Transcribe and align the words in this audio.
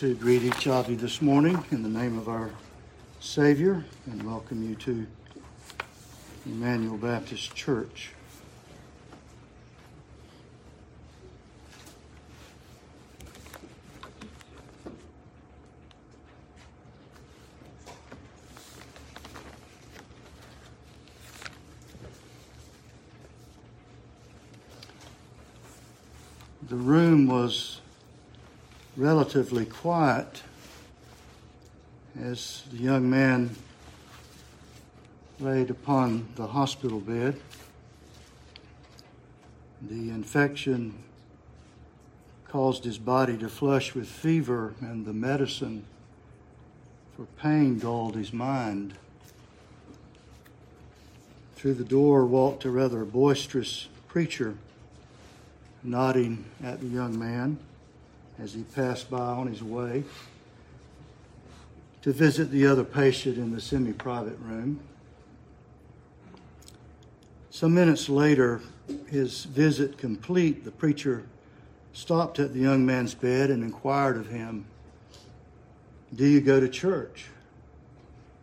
to 0.00 0.14
greet 0.14 0.42
each 0.42 0.66
of 0.66 0.88
you 0.88 0.96
this 0.96 1.20
morning 1.20 1.62
in 1.72 1.82
the 1.82 1.88
name 1.90 2.16
of 2.16 2.26
our 2.26 2.48
Savior 3.20 3.84
and 4.06 4.22
welcome 4.22 4.66
you 4.66 4.74
to 4.76 5.06
Emmanuel 6.46 6.96
Baptist 6.96 7.54
Church. 7.54 8.12
The 26.70 26.76
room 26.76 27.26
was 27.26 27.82
relatively 29.30 29.64
quiet 29.64 30.42
as 32.20 32.64
the 32.72 32.78
young 32.78 33.08
man 33.08 33.48
laid 35.38 35.70
upon 35.70 36.26
the 36.34 36.48
hospital 36.48 36.98
bed. 36.98 37.40
The 39.82 40.10
infection 40.10 40.94
caused 42.48 42.82
his 42.82 42.98
body 42.98 43.38
to 43.38 43.48
flush 43.48 43.94
with 43.94 44.08
fever, 44.08 44.74
and 44.80 45.06
the 45.06 45.12
medicine 45.12 45.84
for 47.16 47.26
pain 47.40 47.78
dulled 47.78 48.16
his 48.16 48.32
mind. 48.32 48.94
Through 51.54 51.74
the 51.74 51.84
door 51.84 52.26
walked 52.26 52.64
a 52.64 52.70
rather 52.70 53.04
boisterous 53.04 53.86
preacher, 54.08 54.56
nodding 55.84 56.46
at 56.64 56.80
the 56.80 56.88
young 56.88 57.16
man 57.16 57.60
as 58.42 58.54
he 58.54 58.62
passed 58.62 59.10
by 59.10 59.18
on 59.18 59.46
his 59.46 59.62
way 59.62 60.02
to 62.02 62.12
visit 62.12 62.50
the 62.50 62.66
other 62.66 62.84
patient 62.84 63.36
in 63.36 63.52
the 63.52 63.60
semi 63.60 63.92
private 63.92 64.38
room. 64.40 64.80
Some 67.50 67.74
minutes 67.74 68.08
later, 68.08 68.60
his 69.08 69.44
visit 69.44 69.98
complete, 69.98 70.64
the 70.64 70.70
preacher 70.70 71.24
stopped 71.92 72.38
at 72.38 72.54
the 72.54 72.60
young 72.60 72.86
man's 72.86 73.14
bed 73.14 73.50
and 73.50 73.62
inquired 73.62 74.16
of 74.16 74.28
him, 74.28 74.64
Do 76.14 76.26
you 76.26 76.40
go 76.40 76.60
to 76.60 76.68
church? 76.68 77.26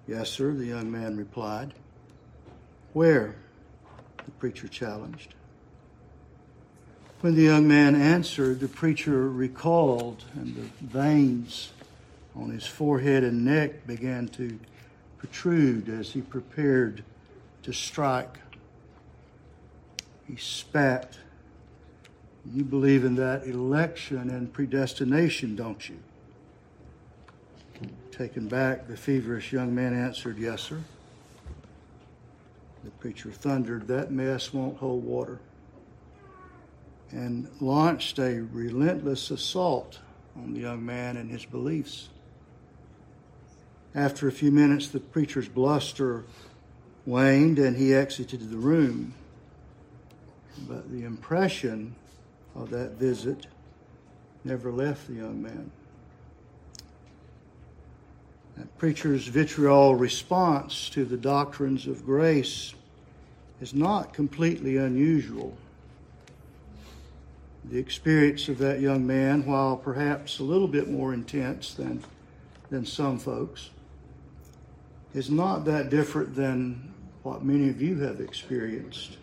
Yes, 0.08 0.30
sir, 0.30 0.52
the 0.53 0.66
young 0.66 0.92
man 0.92 1.18
replied. 1.18 1.73
Where? 2.94 3.36
The 4.23 4.31
preacher 4.31 4.68
challenged. 4.68 5.34
When 7.22 7.34
the 7.34 7.42
young 7.42 7.68
man 7.68 7.96
answered, 7.96 8.60
the 8.60 8.68
preacher 8.68 9.28
recalled, 9.28 10.23
and 10.36 10.56
the 10.56 10.86
veins 10.86 11.72
on 12.36 12.52
his 12.52 12.68
forehead 12.68 13.24
and 13.24 13.44
neck 13.44 13.88
began 13.88 14.28
to 14.30 14.59
protrude 15.18 15.90
as 15.90 16.12
he 16.12 16.22
prepared 16.22 17.04
to 17.64 17.74
strike. 17.74 18.38
He 20.28 20.36
spat. 20.36 21.18
You 22.54 22.64
believe 22.64 23.04
in 23.04 23.16
that 23.16 23.48
election 23.48 24.30
and 24.30 24.54
predestination, 24.54 25.56
don't 25.56 25.90
you? 25.90 25.98
Taken 28.12 28.48
back, 28.48 28.88
the 28.88 28.96
feverish 28.96 29.52
young 29.52 29.74
man 29.74 29.96
answered, 29.96 30.38
Yes, 30.38 30.62
sir. 30.62 30.81
The 32.84 32.92
preacher 32.92 33.31
thundered, 33.31 33.88
That 33.88 34.12
mess 34.12 34.54
won't 34.54 34.78
hold 34.78 35.04
water 35.04 35.40
and 37.12 37.50
launched 37.59 38.19
a 38.19 38.41
relentless 38.51 39.31
assault 39.31 40.00
on 40.35 40.53
the 40.53 40.59
young 40.59 40.85
man 40.85 41.18
and 41.18 41.31
his 41.31 41.45
beliefs. 41.45 42.09
After 43.95 44.28
a 44.28 44.31
few 44.31 44.51
minutes, 44.51 44.90
the 44.90 45.00
preacher's 45.00 45.47
bluster 45.47 46.25
waned 47.06 47.57
and 47.57 47.78
he 47.78 47.94
exited 47.94 48.50
the 48.50 48.57
room. 48.57 49.13
But 50.67 50.91
the 50.91 51.03
impression 51.03 51.96
of 52.56 52.69
that 52.72 52.94
visit 52.94 53.47
never 54.44 54.72
left 54.72 55.07
the 55.07 55.13
young 55.13 55.41
man. 55.41 55.72
That 58.57 58.78
preacher's 58.78 59.28
vitriol 59.28 59.96
response 59.96 60.90
to 60.90 61.06
the 61.06 61.17
doctrines 61.17 61.88
of 61.88 62.06
grace 62.06 62.73
is 63.62 63.73
not 63.73 64.13
completely 64.13 64.78
unusual 64.78 65.56
the 67.69 67.78
experience 67.78 68.47
of 68.47 68.57
that 68.59 68.79
young 68.79 69.05
man, 69.05 69.45
while 69.45 69.75
perhaps 69.75 70.39
a 70.39 70.44
little 70.44 70.67
bit 70.67 70.89
more 70.89 71.13
intense 71.13 71.73
than, 71.73 72.03
than 72.69 72.85
some 72.85 73.19
folks, 73.19 73.69
is 75.13 75.29
not 75.29 75.66
that 75.66 75.89
different 75.89 76.35
than 76.35 76.94
what 77.23 77.44
many 77.44 77.69
of 77.69 77.81
you 77.81 78.00
have 78.00 78.22
experienced 78.22 79.17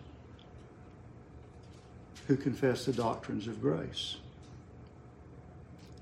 who 2.27 2.35
confess 2.35 2.85
the 2.85 2.93
doctrines 2.93 3.47
of 3.47 3.61
grace. 3.61 4.17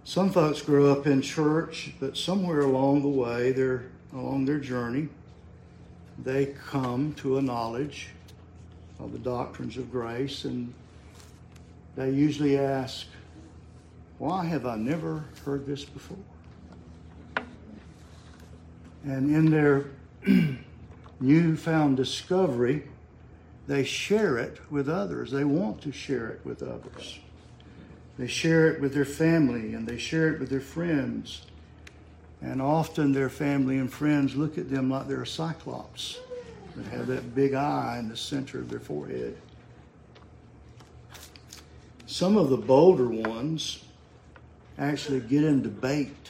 Some 0.05 0.31
folks 0.31 0.61
grow 0.61 0.91
up 0.91 1.07
in 1.07 1.21
church, 1.21 1.93
but 1.99 2.17
somewhere 2.17 2.61
along 2.61 3.01
the 3.01 3.09
way, 3.09 3.51
they're 3.51 3.85
along 4.13 4.45
their 4.45 4.59
journey, 4.59 5.09
they 6.21 6.47
come 6.47 7.13
to 7.13 7.37
a 7.37 7.41
knowledge 7.41 8.09
of 8.99 9.11
the 9.11 9.17
doctrines 9.17 9.77
of 9.77 9.91
grace 9.91 10.45
and 10.45 10.73
they 11.95 12.09
usually 12.09 12.57
ask, 12.57 13.05
Why 14.17 14.45
have 14.45 14.65
I 14.65 14.75
never 14.75 15.25
heard 15.45 15.65
this 15.65 15.85
before? 15.85 16.17
And 19.05 19.35
in 19.35 19.51
their 19.51 19.85
newfound 21.19 21.97
discovery, 21.97 22.83
they 23.67 23.83
share 23.83 24.37
it 24.37 24.59
with 24.71 24.89
others. 24.89 25.31
They 25.31 25.43
want 25.43 25.81
to 25.81 25.91
share 25.91 26.29
it 26.29 26.41
with 26.43 26.63
others. 26.63 27.19
They 28.17 28.27
share 28.27 28.69
it 28.69 28.81
with 28.81 28.93
their 28.93 29.05
family 29.05 29.73
and 29.73 29.87
they 29.87 29.97
share 29.97 30.33
it 30.33 30.39
with 30.39 30.49
their 30.49 30.61
friends. 30.61 31.43
And 32.41 32.61
often 32.61 33.13
their 33.13 33.29
family 33.29 33.77
and 33.77 33.91
friends 33.91 34.35
look 34.35 34.57
at 34.57 34.69
them 34.69 34.89
like 34.89 35.07
they're 35.07 35.21
a 35.21 35.27
cyclops 35.27 36.19
that 36.75 36.85
have 36.87 37.07
that 37.07 37.33
big 37.33 37.53
eye 37.53 37.97
in 37.99 38.09
the 38.09 38.17
center 38.17 38.59
of 38.59 38.69
their 38.69 38.79
forehead. 38.79 39.37
Some 42.13 42.37
of 42.37 42.51
the 42.51 42.57
bolder 42.57 43.07
ones 43.07 43.83
actually 44.77 45.19
get 45.19 45.43
in 45.43 45.63
debate 45.63 46.29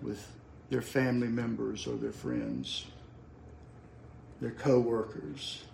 with 0.00 0.24
their 0.70 0.80
family 0.80 1.26
members 1.26 1.88
or 1.88 1.96
their 1.96 2.12
friends, 2.12 2.86
their 4.40 4.52
coworkers. 4.52 5.64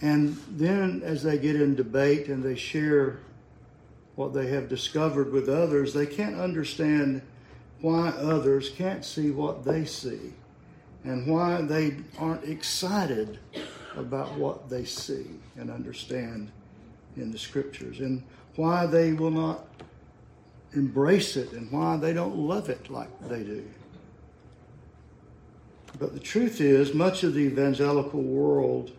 And 0.00 0.34
then 0.48 1.02
as 1.04 1.22
they 1.22 1.36
get 1.36 1.56
in 1.60 1.74
debate 1.74 2.28
and 2.28 2.42
they 2.42 2.56
share 2.56 3.18
what 4.14 4.32
they 4.32 4.46
have 4.46 4.70
discovered 4.70 5.30
with 5.30 5.50
others, 5.50 5.92
they 5.92 6.06
can't 6.06 6.40
understand 6.40 7.20
why 7.82 8.08
others 8.08 8.70
can't 8.70 9.04
see 9.04 9.30
what 9.30 9.62
they 9.62 9.84
see 9.84 10.32
and 11.04 11.26
why 11.26 11.60
they 11.60 11.98
aren't 12.18 12.44
excited 12.44 13.38
about 13.94 14.32
what 14.38 14.70
they 14.70 14.86
see 14.86 15.26
and 15.58 15.70
understand 15.70 16.50
in 17.16 17.30
the 17.30 17.38
scriptures 17.38 18.00
and 18.00 18.22
why 18.56 18.86
they 18.86 19.12
will 19.12 19.30
not 19.30 19.66
embrace 20.72 21.36
it 21.36 21.52
and 21.52 21.70
why 21.70 21.96
they 21.96 22.12
don't 22.12 22.36
love 22.36 22.68
it 22.68 22.90
like 22.90 23.08
they 23.28 23.42
do. 23.42 23.64
But 25.98 26.12
the 26.12 26.20
truth 26.20 26.60
is, 26.60 26.92
much 26.92 27.22
of 27.22 27.34
the 27.34 27.40
evangelical 27.40 28.20
world, 28.20 28.90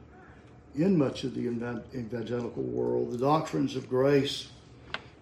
in 0.75 0.97
much 0.97 1.23
of 1.23 1.35
the 1.35 1.47
evangelical 1.93 2.63
world, 2.63 3.11
the 3.11 3.17
doctrines 3.17 3.75
of 3.75 3.89
grace, 3.89 4.47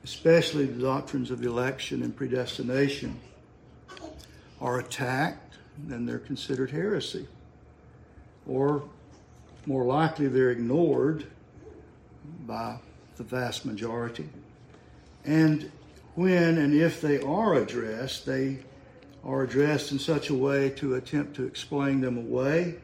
especially 0.04 0.66
the 0.66 0.81
doctrines 0.81 1.31
of 1.31 1.44
election 1.44 2.04
and 2.04 2.16
predestination, 2.16 3.19
are 4.62 4.80
attacked 4.80 5.57
and 5.89 6.07
they're 6.07 6.19
considered 6.19 6.69
heresy. 6.72 7.28
Or 8.48 8.84
more 9.66 9.86
likely, 9.86 10.28
they're 10.28 10.51
ignored 10.51 11.25
by 12.48 12.78
the 13.18 13.24
vast 13.24 13.66
majority. 13.66 14.30
And 15.25 15.72
when 16.16 16.57
and 16.57 16.74
if 16.74 17.01
they 17.01 17.19
are 17.22 17.56
addressed, 17.56 18.25
they 18.25 18.60
are 19.24 19.44
addressed 19.44 19.92
in 19.92 20.00
such 20.00 20.30
a 20.30 20.34
way 20.34 20.69
to 20.72 20.95
attempt 20.95 21.36
to 21.36 21.45
explain 21.45 22.01
them 22.01 22.18
away 22.18 22.75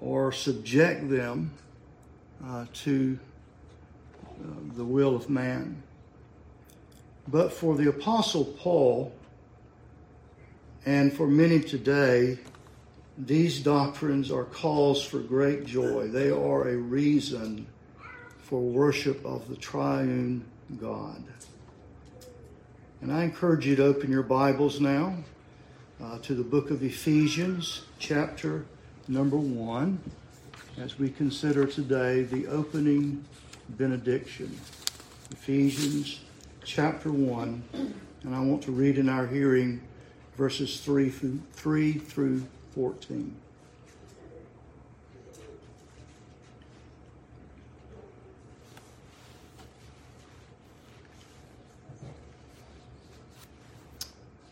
or 0.00 0.32
subject 0.32 1.08
them 1.08 1.52
uh, 2.44 2.66
to 2.72 3.18
uh, 4.26 4.44
the 4.76 4.84
will 4.84 5.16
of 5.16 5.28
man. 5.28 5.82
But 7.28 7.52
for 7.52 7.76
the 7.76 7.88
Apostle 7.88 8.44
Paul, 8.44 9.12
and 10.86 11.12
for 11.12 11.26
many 11.26 11.60
today, 11.60 12.38
these 13.18 13.60
doctrines 13.60 14.30
are 14.30 14.44
cause 14.44 15.02
for 15.02 15.18
great 15.18 15.66
joy. 15.66 16.08
They 16.08 16.30
are 16.30 16.68
a 16.68 16.76
reason 16.76 17.66
for 18.50 18.60
worship 18.60 19.24
of 19.24 19.48
the 19.48 19.54
triune 19.54 20.44
God. 20.80 21.22
And 23.00 23.12
I 23.12 23.22
encourage 23.22 23.64
you 23.64 23.76
to 23.76 23.84
open 23.84 24.10
your 24.10 24.24
Bibles 24.24 24.80
now 24.80 25.14
uh, 26.02 26.18
to 26.18 26.34
the 26.34 26.42
book 26.42 26.72
of 26.72 26.82
Ephesians, 26.82 27.82
chapter 28.00 28.66
number 29.06 29.36
one, 29.36 30.00
as 30.78 30.98
we 30.98 31.10
consider 31.10 31.64
today 31.64 32.24
the 32.24 32.48
opening 32.48 33.24
benediction. 33.68 34.58
Ephesians 35.30 36.18
chapter 36.64 37.12
1, 37.12 37.62
and 38.24 38.34
I 38.34 38.40
want 38.40 38.62
to 38.64 38.72
read 38.72 38.98
in 38.98 39.08
our 39.08 39.28
hearing 39.28 39.80
verses 40.36 40.80
3 40.80 41.08
through, 41.08 41.40
3 41.52 41.92
through 41.92 42.42
14. 42.74 43.32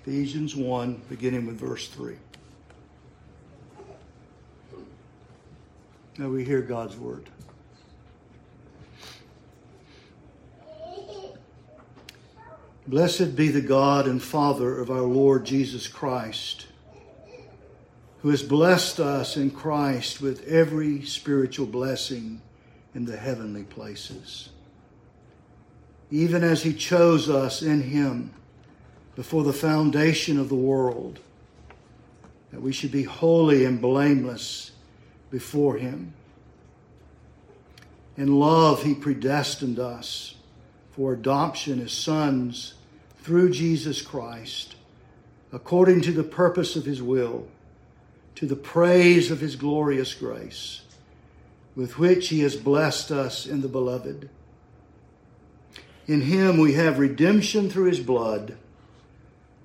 Ephesians 0.08 0.56
1, 0.56 1.02
beginning 1.10 1.44
with 1.44 1.56
verse 1.56 1.86
3. 1.86 2.14
Now 6.16 6.30
we 6.30 6.46
hear 6.46 6.62
God's 6.62 6.96
word. 6.96 7.28
Blessed 12.86 13.36
be 13.36 13.48
the 13.48 13.60
God 13.60 14.06
and 14.06 14.22
Father 14.22 14.78
of 14.78 14.90
our 14.90 15.02
Lord 15.02 15.44
Jesus 15.44 15.86
Christ, 15.86 16.68
who 18.22 18.30
has 18.30 18.42
blessed 18.42 19.00
us 19.00 19.36
in 19.36 19.50
Christ 19.50 20.22
with 20.22 20.48
every 20.48 21.04
spiritual 21.04 21.66
blessing 21.66 22.40
in 22.94 23.04
the 23.04 23.18
heavenly 23.18 23.64
places, 23.64 24.48
even 26.10 26.42
as 26.42 26.62
he 26.62 26.72
chose 26.72 27.28
us 27.28 27.60
in 27.60 27.82
him 27.82 28.32
before 29.18 29.42
the 29.42 29.52
foundation 29.52 30.38
of 30.38 30.48
the 30.48 30.54
world, 30.54 31.18
that 32.52 32.62
we 32.62 32.72
should 32.72 32.92
be 32.92 33.02
holy 33.02 33.64
and 33.64 33.80
blameless 33.80 34.70
before 35.28 35.76
Him. 35.76 36.12
In 38.16 38.38
love, 38.38 38.84
He 38.84 38.94
predestined 38.94 39.80
us 39.80 40.36
for 40.92 41.12
adoption 41.12 41.80
as 41.80 41.90
sons 41.90 42.74
through 43.24 43.50
Jesus 43.50 44.02
Christ, 44.02 44.76
according 45.52 46.02
to 46.02 46.12
the 46.12 46.22
purpose 46.22 46.76
of 46.76 46.84
His 46.84 47.02
will, 47.02 47.48
to 48.36 48.46
the 48.46 48.54
praise 48.54 49.32
of 49.32 49.40
His 49.40 49.56
glorious 49.56 50.14
grace, 50.14 50.82
with 51.74 51.98
which 51.98 52.28
He 52.28 52.42
has 52.42 52.54
blessed 52.54 53.10
us 53.10 53.46
in 53.46 53.62
the 53.62 53.68
Beloved. 53.68 54.30
In 56.06 56.20
Him 56.20 56.58
we 56.58 56.74
have 56.74 57.00
redemption 57.00 57.68
through 57.68 57.88
His 57.88 57.98
blood 57.98 58.56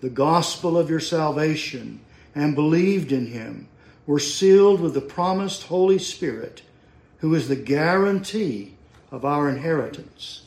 the 0.00 0.10
gospel 0.10 0.78
of 0.78 0.90
your 0.90 1.00
salvation 1.00 2.00
and 2.34 2.54
believed 2.54 3.12
in 3.12 3.26
him 3.26 3.68
were 4.06 4.18
sealed 4.18 4.80
with 4.80 4.94
the 4.94 5.00
promised 5.00 5.64
Holy 5.64 5.98
Spirit, 5.98 6.62
who 7.18 7.34
is 7.34 7.48
the 7.48 7.56
guarantee 7.56 8.74
of 9.10 9.24
our 9.24 9.48
inheritance 9.48 10.42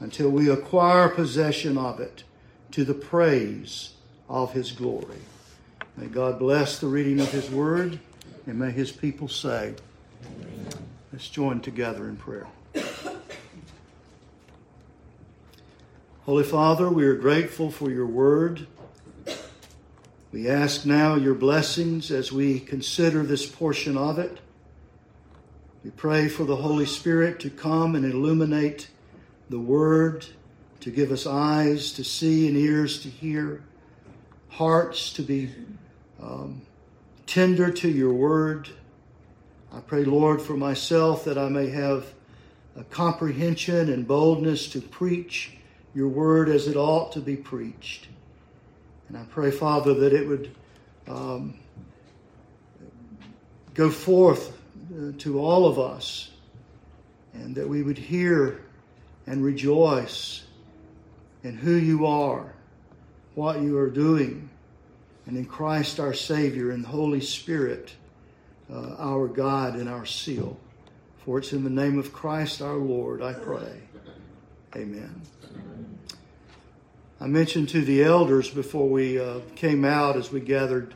until 0.00 0.30
we 0.30 0.48
acquire 0.48 1.08
possession 1.08 1.76
of 1.76 2.00
it 2.00 2.24
to 2.72 2.84
the 2.84 2.94
praise 2.94 3.94
of 4.28 4.52
his 4.52 4.72
glory. 4.72 5.18
May 5.96 6.06
God 6.06 6.38
bless 6.38 6.78
the 6.78 6.86
reading 6.86 7.20
of 7.20 7.30
his 7.30 7.50
word, 7.50 8.00
and 8.46 8.58
may 8.58 8.70
his 8.70 8.90
people 8.90 9.28
say, 9.28 9.74
Let's 11.12 11.28
join 11.28 11.60
together 11.60 12.08
in 12.08 12.16
prayer. 12.16 12.46
Holy 16.26 16.44
Father, 16.44 16.90
we 16.90 17.06
are 17.06 17.14
grateful 17.14 17.70
for 17.70 17.90
your 17.90 18.06
word. 18.06 18.66
We 20.32 20.50
ask 20.50 20.84
now 20.84 21.14
your 21.14 21.32
blessings 21.34 22.10
as 22.10 22.30
we 22.30 22.60
consider 22.60 23.22
this 23.22 23.46
portion 23.46 23.96
of 23.96 24.18
it. 24.18 24.38
We 25.82 25.90
pray 25.90 26.28
for 26.28 26.44
the 26.44 26.56
Holy 26.56 26.84
Spirit 26.84 27.40
to 27.40 27.48
come 27.48 27.94
and 27.94 28.04
illuminate 28.04 28.90
the 29.48 29.58
word, 29.58 30.26
to 30.80 30.90
give 30.90 31.10
us 31.10 31.26
eyes 31.26 31.90
to 31.94 32.04
see 32.04 32.46
and 32.46 32.56
ears 32.56 33.00
to 33.00 33.08
hear, 33.08 33.62
hearts 34.50 35.14
to 35.14 35.22
be 35.22 35.50
um, 36.22 36.60
tender 37.26 37.70
to 37.70 37.88
your 37.88 38.12
word. 38.12 38.68
I 39.72 39.80
pray, 39.80 40.04
Lord, 40.04 40.42
for 40.42 40.54
myself 40.54 41.24
that 41.24 41.38
I 41.38 41.48
may 41.48 41.70
have 41.70 42.12
a 42.76 42.84
comprehension 42.84 43.90
and 43.90 44.06
boldness 44.06 44.68
to 44.72 44.82
preach 44.82 45.56
your 45.94 46.08
word 46.08 46.48
as 46.48 46.66
it 46.66 46.76
ought 46.76 47.12
to 47.12 47.20
be 47.20 47.36
preached. 47.36 48.08
And 49.08 49.18
I 49.18 49.24
pray, 49.24 49.50
Father, 49.50 49.94
that 49.94 50.12
it 50.12 50.26
would 50.26 50.54
um, 51.08 51.54
go 53.74 53.90
forth 53.90 54.56
uh, 54.94 55.12
to 55.18 55.40
all 55.40 55.66
of 55.66 55.78
us 55.78 56.30
and 57.34 57.54
that 57.54 57.68
we 57.68 57.82
would 57.82 57.98
hear 57.98 58.62
and 59.26 59.44
rejoice 59.44 60.44
in 61.42 61.56
who 61.56 61.74
you 61.74 62.06
are, 62.06 62.52
what 63.34 63.60
you 63.60 63.78
are 63.78 63.90
doing, 63.90 64.50
and 65.26 65.36
in 65.36 65.44
Christ 65.44 66.00
our 66.00 66.14
Savior 66.14 66.70
and 66.70 66.84
the 66.84 66.88
Holy 66.88 67.20
Spirit, 67.20 67.94
uh, 68.72 68.96
our 68.98 69.28
God 69.28 69.74
and 69.74 69.88
our 69.88 70.06
seal. 70.06 70.58
For 71.24 71.38
it's 71.38 71.52
in 71.52 71.64
the 71.64 71.70
name 71.70 71.98
of 71.98 72.12
Christ 72.12 72.62
our 72.62 72.76
Lord 72.76 73.22
I 73.22 73.34
pray. 73.34 73.80
Amen. 74.74 75.20
I 77.22 77.26
mentioned 77.26 77.68
to 77.70 77.82
the 77.82 78.02
elders 78.02 78.48
before 78.48 78.88
we 78.88 79.20
uh, 79.20 79.40
came 79.54 79.84
out 79.84 80.16
as 80.16 80.32
we 80.32 80.40
gathered 80.40 80.94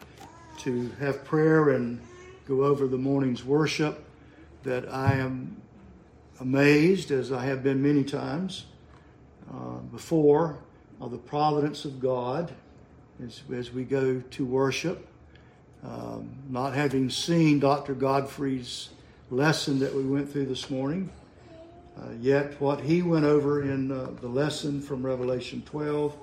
to 0.61 0.91
have 0.99 1.23
prayer 1.23 1.69
and 1.69 2.01
go 2.49 2.65
over 2.65 2.87
the 2.87 2.97
morning's 2.97 3.45
worship 3.45 4.03
that 4.63 4.91
I 4.91 5.17
am 5.17 5.61
amazed, 6.41 7.11
as 7.11 7.31
I 7.31 7.45
have 7.45 7.63
been 7.63 7.83
many 7.83 8.05
times 8.05 8.65
uh, 9.53 9.81
before, 9.93 10.57
of 10.99 11.11
the 11.11 11.19
providence 11.19 11.85
of 11.85 12.01
God 12.01 12.55
as, 13.23 13.43
as 13.55 13.71
we 13.71 13.85
go 13.85 14.23
to 14.23 14.47
worship. 14.47 15.07
Um, 15.87 16.31
not 16.49 16.73
having 16.73 17.11
seen 17.11 17.59
Dr. 17.59 17.93
Godfrey's 17.93 18.89
lesson 19.31 19.79
that 19.81 19.95
we 19.95 20.03
went 20.03 20.33
through 20.33 20.47
this 20.47 20.71
morning, 20.71 21.11
uh, 21.97 22.11
yet, 22.21 22.61
what 22.61 22.81
he 22.81 23.03
went 23.03 23.25
over 23.25 23.63
in 23.63 23.91
uh, 23.91 24.11
the 24.21 24.29
lesson 24.29 24.81
from 24.81 25.05
Revelation 25.05 25.63
12 25.65 26.17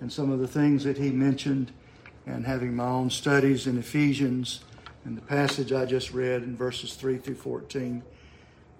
and 0.00 0.12
some 0.12 0.30
of 0.30 0.38
the 0.38 0.48
things 0.48 0.84
that 0.84 0.98
he 0.98 1.10
mentioned, 1.10 1.72
and 2.26 2.44
having 2.44 2.74
my 2.74 2.86
own 2.86 3.10
studies 3.10 3.66
in 3.66 3.78
Ephesians 3.78 4.60
and 5.04 5.16
the 5.16 5.22
passage 5.22 5.72
I 5.72 5.84
just 5.84 6.12
read 6.12 6.42
in 6.42 6.56
verses 6.56 6.94
3 6.94 7.18
through 7.18 7.36
14, 7.36 8.02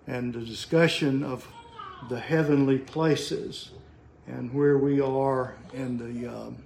and 0.07 0.33
the 0.33 0.41
discussion 0.41 1.23
of 1.23 1.47
the 2.09 2.21
heavenly 2.21 2.79
places 2.79 3.71
and 4.27 4.53
where 4.53 4.79
we 4.79 5.01
are 5.01 5.55
in 5.73 5.99
the, 5.99 6.29
um, 6.29 6.57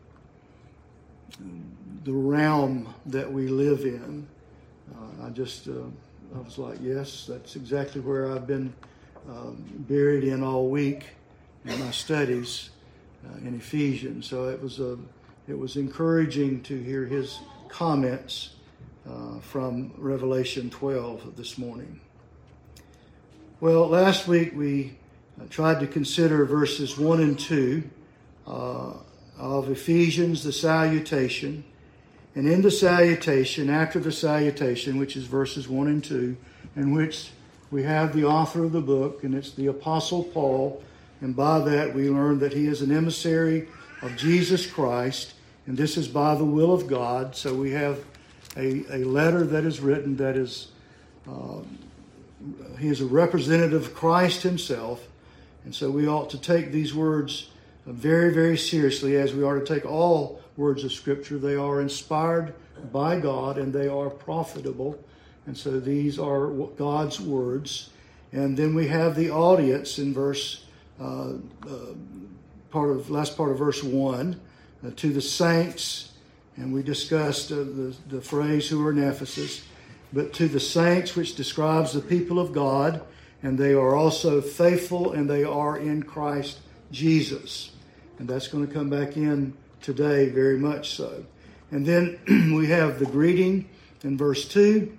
the 2.05 2.13
realm 2.13 2.93
that 3.07 3.31
we 3.31 3.49
live 3.49 3.85
in. 3.85 4.27
Uh, 4.93 5.27
I 5.27 5.31
just, 5.31 5.69
uh, 5.69 5.73
I 6.35 6.39
was 6.39 6.59
like, 6.59 6.79
yes, 6.81 7.27
that's 7.29 7.57
exactly 7.57 8.01
where 8.01 8.33
I've 8.33 8.47
been 8.47 8.73
um, 9.29 9.63
buried 9.89 10.25
in 10.25 10.43
all 10.43 10.69
week 10.69 11.05
in 11.65 11.79
my 11.81 11.91
studies 11.91 12.71
uh, 13.27 13.37
in 13.39 13.55
Ephesians. 13.55 14.27
So 14.27 14.49
it 14.49 14.61
was 14.61 14.81
a 14.81 14.99
it 15.47 15.59
was 15.59 15.77
encouraging 15.77 16.63
to 16.65 16.79
hear 16.79 17.07
his 17.07 17.41
comments 17.69 18.51
uh, 19.09 19.39
from 19.41 19.93
Revelation 19.97 20.69
12 20.69 21.37
this 21.37 21.57
morning. 21.57 22.01
Well, 23.61 23.89
last 23.89 24.29
week 24.29 24.53
we 24.55 24.99
uh, 25.41 25.45
tried 25.49 25.81
to 25.81 25.87
consider 25.87 26.45
verses 26.45 26.99
1 26.99 27.21
and 27.21 27.39
2 27.39 27.83
uh, 28.47 28.93
of 29.39 29.71
Ephesians, 29.71 30.45
the 30.45 30.53
salutation. 30.53 31.65
And 32.35 32.47
in 32.47 32.61
the 32.61 32.71
salutation, 32.71 33.71
after 33.71 33.99
the 33.99 34.13
salutation, 34.13 34.99
which 34.99 35.17
is 35.17 35.25
verses 35.25 35.67
1 35.67 35.87
and 35.89 36.05
2, 36.05 36.37
in 36.77 36.93
which 36.93 37.31
we 37.71 37.83
have 37.83 38.15
the 38.15 38.25
author 38.25 38.65
of 38.65 38.73
the 38.73 38.81
book, 38.81 39.25
and 39.25 39.35
it's 39.35 39.53
the 39.53 39.67
Apostle 39.67 40.25
Paul. 40.25 40.83
And 41.21 41.35
by 41.37 41.59
that, 41.61 41.95
we 41.95 42.09
learn 42.09 42.39
that 42.39 42.53
he 42.53 42.67
is 42.67 42.81
an 42.81 42.93
emissary 42.93 43.69
of 44.03 44.17
Jesus 44.17 44.67
Christ, 44.67 45.35
and 45.67 45.77
this 45.77 45.97
is 45.97 46.09
by 46.09 46.35
the 46.35 46.45
will 46.45 46.73
of 46.73 46.87
God. 46.87 47.37
So 47.37 47.55
we 47.55 47.73
have 47.73 47.99
a, 48.57 48.85
a 48.91 49.05
letter 49.05 49.45
that 49.45 49.65
is 49.65 49.81
written 49.81 50.17
that 50.17 50.37
is, 50.37 50.69
uh, 51.29 51.61
he 52.79 52.89
is 52.89 53.01
a 53.01 53.07
representative 53.07 53.87
of 53.87 53.95
Christ 53.95 54.43
himself. 54.43 55.07
And 55.65 55.75
so 55.75 55.91
we 55.91 56.09
ought 56.09 56.31
to 56.31 56.39
take 56.39 56.73
these 56.73 56.95
words 56.95 57.51
very, 57.85 58.33
very 58.33 58.57
seriously, 58.57 59.17
as 59.17 59.35
we 59.35 59.45
are 59.45 59.59
to 59.59 59.65
take 59.65 59.85
all 59.85 60.41
words 60.57 60.85
of 60.85 60.93
Scripture. 60.93 61.39
They 61.39 61.57
are 61.57 61.81
inspired 61.81 62.55
by 62.93 63.19
God 63.19 63.59
and 63.59 63.73
they 63.73 63.89
are 63.89 64.09
profitable. 64.09 64.99
And 65.49 65.57
so 65.57 65.81
these 65.81 66.19
are 66.19 66.49
God's 66.77 67.19
words. 67.19 67.89
And 68.33 68.55
then 68.55 68.75
we 68.75 68.87
have 68.89 69.17
the 69.17 69.31
audience 69.31 69.99
in 69.99 70.13
verse, 70.13 70.67
uh, 71.01 71.37
uh, 71.67 71.95
part 72.71 72.91
of 72.91 73.09
last 73.09 73.35
part 73.35 73.53
of 73.53 73.59
verse 73.59 73.83
one, 73.83 74.39
uh, 74.87 74.91
to 74.97 75.11
the 75.11 75.23
saints. 75.23 76.13
And 76.59 76.71
we 76.71 76.83
discussed 76.83 77.51
uh, 77.51 77.57
the, 77.57 77.97
the 78.09 78.21
phrase 78.21 78.69
who 78.69 78.87
are 78.87 78.91
in 78.91 79.03
Ephesus, 79.03 79.65
but 80.13 80.35
to 80.35 80.49
the 80.49 80.61
saints, 80.61 81.17
which 81.17 81.35
describes 81.35 81.95
the 81.95 82.03
people 82.03 82.39
of 82.39 82.53
God, 82.53 83.01
and 83.43 83.57
they 83.57 83.73
are 83.73 83.97
also 83.97 84.43
faithful 84.43 85.15
and 85.15 85.31
they 85.31 85.45
are 85.45 85.79
in 85.79 86.03
Christ 86.03 86.59
Jesus. 86.93 87.71
And 88.19 88.29
that's 88.29 88.49
going 88.49 88.67
to 88.67 88.75
come 88.75 88.91
back 88.91 89.17
in 89.17 89.55
today, 89.81 90.29
very 90.29 90.59
much 90.59 90.91
so. 90.91 91.25
And 91.71 91.87
then 91.87 92.19
we 92.55 92.67
have 92.67 92.99
the 92.99 93.07
greeting 93.07 93.67
in 94.05 94.19
verse 94.19 94.47
2 94.47 94.93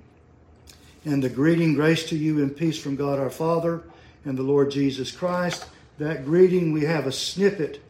and 1.12 1.24
the 1.24 1.30
greeting, 1.30 1.74
grace 1.74 2.08
to 2.10 2.16
you 2.16 2.42
and 2.42 2.56
peace 2.56 2.80
from 2.80 2.96
God 2.96 3.20
our 3.20 3.32
Father 3.32 3.82
and 4.25 4.38
the 4.38 4.44
Lord 4.44 4.70
Jesus 4.70 5.12
Christ. 5.12 5.66
That 5.98 6.24
greeting, 6.24 6.72
we 6.72 6.84
have 6.84 7.08
a 7.08 7.12
snippet 7.12 7.82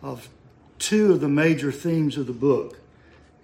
of 0.00 0.28
two 0.78 1.12
of 1.12 1.20
the 1.20 1.28
major 1.28 1.72
themes 1.72 2.16
of 2.16 2.26
the 2.26 2.32
book 2.32 2.78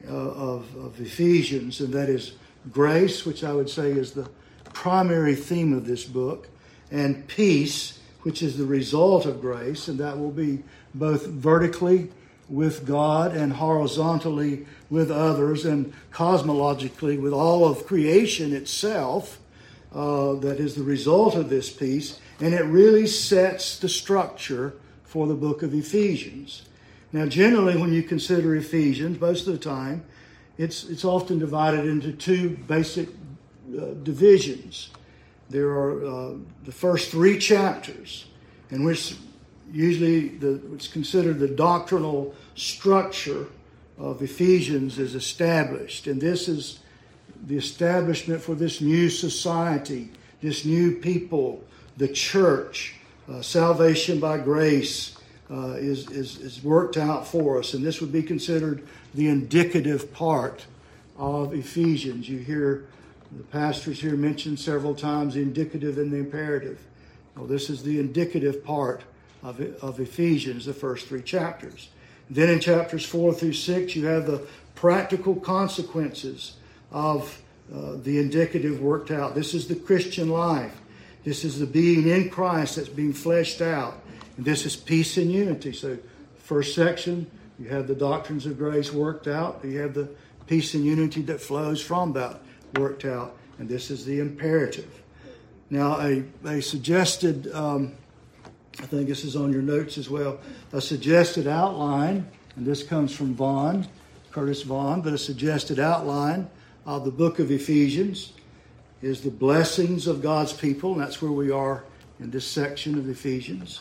uh, 0.08 0.12
of, 0.12 0.76
of 0.76 1.00
Ephesians, 1.00 1.80
and 1.80 1.92
that 1.92 2.08
is 2.08 2.32
grace, 2.72 3.26
which 3.26 3.42
I 3.42 3.52
would 3.52 3.68
say 3.68 3.90
is 3.90 4.12
the 4.12 4.30
primary 4.72 5.34
theme 5.34 5.72
of 5.72 5.86
this 5.86 6.04
book, 6.04 6.48
and 6.90 7.26
peace, 7.26 7.98
which 8.22 8.42
is 8.42 8.56
the 8.56 8.64
result 8.64 9.26
of 9.26 9.40
grace, 9.40 9.88
and 9.88 9.98
that 9.98 10.18
will 10.18 10.30
be 10.30 10.62
both 10.94 11.26
vertically 11.26 12.10
with 12.48 12.86
God 12.86 13.34
and 13.34 13.52
horizontally 13.52 14.66
with 14.94 15.10
others 15.10 15.64
and 15.64 15.92
cosmologically 16.12 17.20
with 17.20 17.32
all 17.32 17.66
of 17.66 17.84
creation 17.84 18.54
itself 18.54 19.40
uh, 19.92 20.34
that 20.34 20.60
is 20.60 20.76
the 20.76 20.84
result 20.84 21.34
of 21.34 21.50
this 21.50 21.68
peace. 21.68 22.20
And 22.40 22.54
it 22.54 22.62
really 22.62 23.08
sets 23.08 23.78
the 23.78 23.88
structure 23.88 24.74
for 25.02 25.26
the 25.26 25.34
book 25.34 25.64
of 25.64 25.74
Ephesians. 25.74 26.62
Now, 27.12 27.26
generally, 27.26 27.76
when 27.76 27.92
you 27.92 28.04
consider 28.04 28.54
Ephesians, 28.54 29.20
most 29.20 29.48
of 29.48 29.52
the 29.52 29.58
time, 29.58 30.04
it's, 30.58 30.84
it's 30.84 31.04
often 31.04 31.40
divided 31.40 31.86
into 31.86 32.12
two 32.12 32.50
basic 32.68 33.08
uh, 33.08 33.94
divisions. 34.04 34.90
There 35.50 35.70
are 35.70 36.04
uh, 36.04 36.34
the 36.64 36.72
first 36.72 37.10
three 37.10 37.38
chapters, 37.38 38.26
in 38.70 38.84
which 38.84 39.16
usually 39.72 40.28
the, 40.28 40.60
what's 40.68 40.86
considered 40.86 41.40
the 41.40 41.48
doctrinal 41.48 42.32
structure 42.54 43.46
of 43.98 44.22
Ephesians 44.22 44.98
is 44.98 45.14
established. 45.14 46.06
And 46.06 46.20
this 46.20 46.48
is 46.48 46.80
the 47.46 47.56
establishment 47.56 48.42
for 48.42 48.54
this 48.54 48.80
new 48.80 49.08
society, 49.10 50.10
this 50.40 50.64
new 50.64 50.96
people, 50.96 51.62
the 51.96 52.08
church. 52.08 52.94
Uh, 53.26 53.40
salvation 53.40 54.20
by 54.20 54.36
grace 54.36 55.16
uh, 55.50 55.72
is, 55.78 56.10
is, 56.10 56.38
is 56.38 56.62
worked 56.62 56.96
out 56.96 57.26
for 57.26 57.58
us. 57.58 57.74
And 57.74 57.84
this 57.84 58.00
would 58.00 58.12
be 58.12 58.22
considered 58.22 58.86
the 59.14 59.28
indicative 59.28 60.12
part 60.12 60.66
of 61.16 61.54
Ephesians. 61.54 62.28
You 62.28 62.38
hear 62.38 62.84
the 63.32 63.44
pastors 63.44 64.00
here 64.00 64.16
mention 64.16 64.56
several 64.56 64.94
times 64.94 65.34
the 65.34 65.42
indicative 65.42 65.98
and 65.98 66.12
the 66.12 66.18
imperative. 66.18 66.80
Well, 67.36 67.46
this 67.46 67.70
is 67.70 67.82
the 67.82 67.98
indicative 67.98 68.64
part 68.64 69.02
of, 69.42 69.60
of 69.82 70.00
Ephesians, 70.00 70.66
the 70.66 70.74
first 70.74 71.06
three 71.06 71.22
chapters. 71.22 71.88
Then 72.30 72.50
in 72.50 72.60
chapters 72.60 73.04
4 73.04 73.34
through 73.34 73.52
6, 73.52 73.96
you 73.96 74.06
have 74.06 74.26
the 74.26 74.46
practical 74.74 75.36
consequences 75.36 76.56
of 76.90 77.40
uh, 77.74 77.96
the 78.02 78.18
indicative 78.18 78.80
worked 78.80 79.10
out. 79.10 79.34
This 79.34 79.54
is 79.54 79.68
the 79.68 79.76
Christian 79.76 80.28
life. 80.28 80.80
This 81.24 81.44
is 81.44 81.58
the 81.58 81.66
being 81.66 82.08
in 82.08 82.28
Christ 82.28 82.76
that's 82.76 82.88
being 82.88 83.12
fleshed 83.12 83.62
out. 83.62 84.00
And 84.36 84.44
this 84.44 84.66
is 84.66 84.76
peace 84.76 85.16
and 85.16 85.30
unity. 85.30 85.72
So, 85.72 85.98
first 86.36 86.74
section, 86.74 87.30
you 87.58 87.68
have 87.68 87.86
the 87.86 87.94
doctrines 87.94 88.46
of 88.46 88.58
grace 88.58 88.92
worked 88.92 89.26
out. 89.26 89.60
You 89.64 89.78
have 89.80 89.94
the 89.94 90.10
peace 90.46 90.74
and 90.74 90.84
unity 90.84 91.22
that 91.22 91.40
flows 91.40 91.80
from 91.80 92.12
that 92.14 92.40
worked 92.76 93.04
out. 93.04 93.36
And 93.58 93.68
this 93.68 93.90
is 93.90 94.04
the 94.04 94.20
imperative. 94.20 95.02
Now, 95.70 95.98
a, 96.00 96.24
a 96.44 96.60
suggested 96.60 97.50
um, 97.54 97.94
I 98.80 98.86
think 98.86 99.08
this 99.08 99.24
is 99.24 99.36
on 99.36 99.52
your 99.52 99.62
notes 99.62 99.98
as 99.98 100.10
well. 100.10 100.38
A 100.72 100.80
suggested 100.80 101.46
outline, 101.46 102.26
and 102.56 102.66
this 102.66 102.82
comes 102.82 103.14
from 103.14 103.34
Vaughan, 103.34 103.86
Curtis 104.30 104.62
Vaughan, 104.62 105.00
but 105.00 105.12
a 105.12 105.18
suggested 105.18 105.78
outline 105.78 106.48
of 106.84 107.04
the 107.04 107.10
book 107.10 107.38
of 107.38 107.50
Ephesians 107.50 108.32
is 109.00 109.20
the 109.20 109.30
blessings 109.30 110.06
of 110.06 110.22
God's 110.22 110.52
people, 110.52 110.92
and 110.92 111.00
that's 111.00 111.22
where 111.22 111.30
we 111.30 111.50
are 111.50 111.84
in 112.18 112.30
this 112.30 112.46
section 112.46 112.98
of 112.98 113.08
Ephesians. 113.08 113.80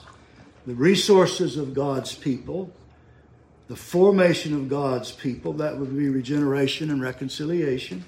The 0.68 0.76
resources 0.76 1.58
of 1.58 1.74
God's 1.74 2.14
people, 2.14 2.72
the 3.68 3.76
formation 3.76 4.54
of 4.54 4.70
God's 4.70 5.12
people, 5.12 5.54
that 5.54 5.78
would 5.78 5.98
be 5.98 6.10
regeneration 6.10 6.92
and 6.92 7.02
reconciliation, 7.02 8.06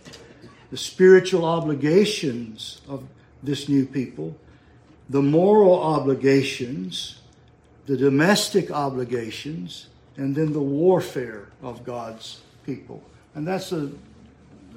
the 0.72 0.77
spiritual 0.77 1.46
obligations 1.46 2.82
of 2.88 3.04
this 3.42 3.70
new 3.70 3.86
people, 3.86 4.38
the 5.10 5.22
moral 5.22 5.80
obligations, 5.80 7.20
the 7.86 7.98
domestic 7.98 8.72
obligations, 8.72 9.88
and 10.18 10.36
then 10.36 10.54
the 10.54 10.62
warfare 10.62 11.48
of 11.62 11.84
God's 11.84 12.42
people. 12.66 13.04
And 13.36 13.48
that's 13.48 13.72
a, 13.72 13.92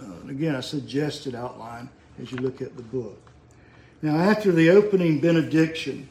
uh, 0.02 0.28
again, 0.28 0.56
a 0.56 0.62
suggested 0.62 1.34
outline 1.34 1.88
as 2.20 2.30
you 2.32 2.38
look 2.38 2.60
at 2.60 2.76
the 2.76 2.82
book. 2.82 3.18
Now, 4.02 4.16
after 4.16 4.52
the 4.52 4.70
opening 4.70 5.20
benediction, 5.20 6.08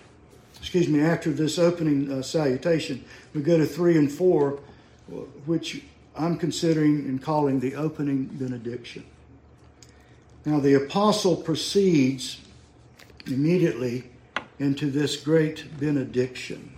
excuse 0.59 0.87
me, 0.87 1.01
after 1.01 1.31
this 1.31 1.59
opening 1.59 2.11
uh, 2.11 2.21
salutation, 2.21 3.03
we 3.33 3.41
go 3.41 3.57
to 3.57 3.65
three 3.65 3.97
and 3.97 4.11
four, 4.11 4.59
which 5.45 5.83
I'm 6.15 6.37
considering 6.37 7.05
and 7.07 7.21
calling 7.21 7.59
the 7.59 7.75
opening 7.75 8.25
benediction. 8.25 9.05
Now, 10.45 10.59
the 10.59 10.73
apostle 10.75 11.35
proceeds 11.35 12.41
immediately 13.27 14.09
into 14.59 14.89
this 14.89 15.15
great 15.17 15.65
benediction. 15.79 16.73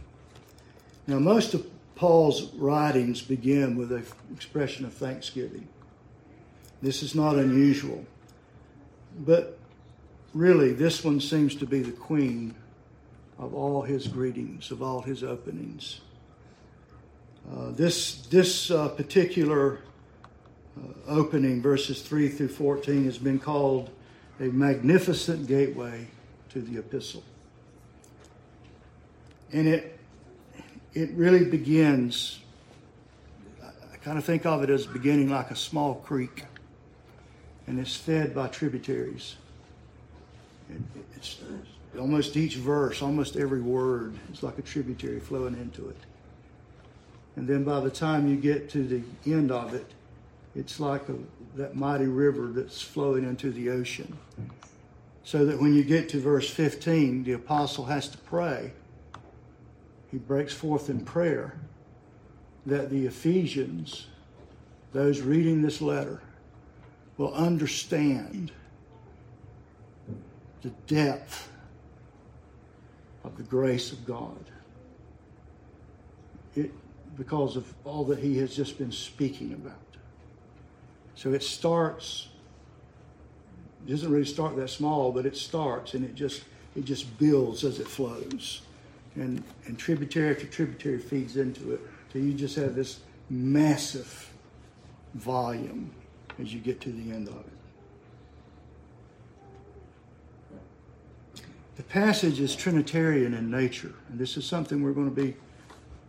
Now, 1.07 1.19
most 1.19 1.53
of 1.53 1.65
Paul's 1.95 2.53
writings 2.53 3.21
begin 3.21 3.75
with 3.75 3.91
an 3.91 4.05
expression 4.33 4.85
of 4.85 4.93
thanksgiving. 4.93 5.67
This 6.81 7.03
is 7.03 7.15
not 7.15 7.35
unusual. 7.35 8.05
But 9.19 9.57
really, 10.33 10.71
this 10.71 11.03
one 11.03 11.19
seems 11.19 11.55
to 11.55 11.65
be 11.65 11.81
the 11.81 11.91
queen 11.91 12.55
of 13.37 13.53
all 13.53 13.81
his 13.81 14.07
greetings, 14.07 14.71
of 14.71 14.81
all 14.81 15.01
his 15.01 15.23
openings. 15.23 16.01
Uh, 17.51 17.71
this 17.71 18.21
this 18.27 18.69
uh, 18.69 18.89
particular 18.89 19.79
uh, 20.77 20.81
opening, 21.07 21.61
verses 21.61 22.01
3 22.01 22.29
through 22.29 22.49
14, 22.49 23.05
has 23.05 23.17
been 23.17 23.39
called 23.39 23.89
a 24.39 24.43
magnificent 24.43 25.47
gateway 25.47 26.07
to 26.49 26.61
the 26.61 26.79
epistle. 26.79 27.23
And 29.51 29.67
it, 29.67 29.99
it 30.93 31.11
really 31.11 31.45
begins, 31.45 32.39
I 33.63 33.97
kind 33.97 34.17
of 34.17 34.25
think 34.25 34.45
of 34.45 34.63
it 34.63 34.69
as 34.69 34.85
beginning 34.85 35.29
like 35.29 35.51
a 35.51 35.55
small 35.55 35.95
creek, 35.95 36.45
and 37.67 37.79
it's 37.79 37.95
fed 37.95 38.35
by 38.35 38.47
tributaries. 38.47 39.35
It, 40.69 40.81
it's 41.15 41.39
almost 41.97 42.37
each 42.37 42.55
verse, 42.55 43.01
almost 43.01 43.35
every 43.35 43.61
word 43.61 44.13
is 44.31 44.43
like 44.43 44.59
a 44.59 44.61
tributary 44.61 45.19
flowing 45.19 45.55
into 45.55 45.89
it. 45.89 45.97
And 47.35 47.47
then 47.47 47.63
by 47.63 47.79
the 47.79 47.89
time 47.89 48.27
you 48.27 48.35
get 48.35 48.69
to 48.71 48.83
the 48.83 49.03
end 49.25 49.51
of 49.51 49.73
it, 49.73 49.85
it's 50.55 50.79
like 50.79 51.07
a, 51.09 51.15
that 51.55 51.75
mighty 51.75 52.05
river 52.05 52.47
that's 52.47 52.81
flowing 52.81 53.23
into 53.23 53.51
the 53.51 53.69
ocean. 53.69 54.17
So 55.29 55.45
that 55.45 55.61
when 55.61 55.75
you 55.75 55.83
get 55.83 56.09
to 56.09 56.19
verse 56.19 56.49
15, 56.49 57.23
the 57.23 57.33
apostle 57.33 57.85
has 57.85 58.07
to 58.07 58.17
pray. 58.17 58.73
He 60.09 60.17
breaks 60.17 60.55
forth 60.55 60.89
in 60.89 61.05
prayer 61.05 61.53
that 62.65 62.89
the 62.89 63.05
Ephesians, 63.05 64.07
those 64.91 65.21
reading 65.21 65.61
this 65.61 65.81
letter, 65.81 66.23
will 67.17 67.31
understand 67.35 68.51
the 70.63 70.71
depth 70.87 71.47
of 73.23 73.37
the 73.37 73.43
grace 73.43 73.91
of 73.91 74.07
God. 74.07 74.49
It, 76.55 76.71
because 77.17 77.55
of 77.55 77.71
all 77.83 78.03
that 78.05 78.17
he 78.17 78.39
has 78.39 78.55
just 78.55 78.79
been 78.79 78.91
speaking 78.91 79.53
about. 79.53 79.75
So 81.13 81.33
it 81.33 81.43
starts, 81.43 82.28
it 83.85 83.89
doesn't 83.89 84.11
really 84.11 84.25
start 84.25 84.55
that 84.57 84.69
small, 84.69 85.11
but 85.11 85.25
it 85.25 85.35
starts 85.35 85.93
and 85.93 86.03
it 86.03 86.15
just 86.15 86.43
it 86.75 86.85
just 86.85 87.17
builds 87.17 87.63
as 87.63 87.79
it 87.79 87.87
flows. 87.87 88.61
And 89.15 89.43
and 89.65 89.77
tributary 89.77 90.31
after 90.31 90.47
tributary 90.47 90.99
feeds 90.99 91.37
into 91.37 91.73
it. 91.73 91.81
So 92.11 92.19
you 92.19 92.33
just 92.33 92.55
have 92.55 92.75
this 92.75 92.99
massive 93.29 94.31
volume 95.13 95.91
as 96.39 96.53
you 96.53 96.59
get 96.59 96.81
to 96.81 96.91
the 96.91 97.11
end 97.11 97.27
of 97.27 97.35
it. 97.35 97.45
The 101.75 101.83
passage 101.83 102.39
is 102.39 102.55
Trinitarian 102.55 103.33
in 103.33 103.49
nature, 103.49 103.93
and 104.09 104.19
this 104.19 104.35
is 104.35 104.45
something 104.45 104.83
we're 104.83 104.91
going 104.91 105.09
to 105.09 105.15
be, 105.15 105.35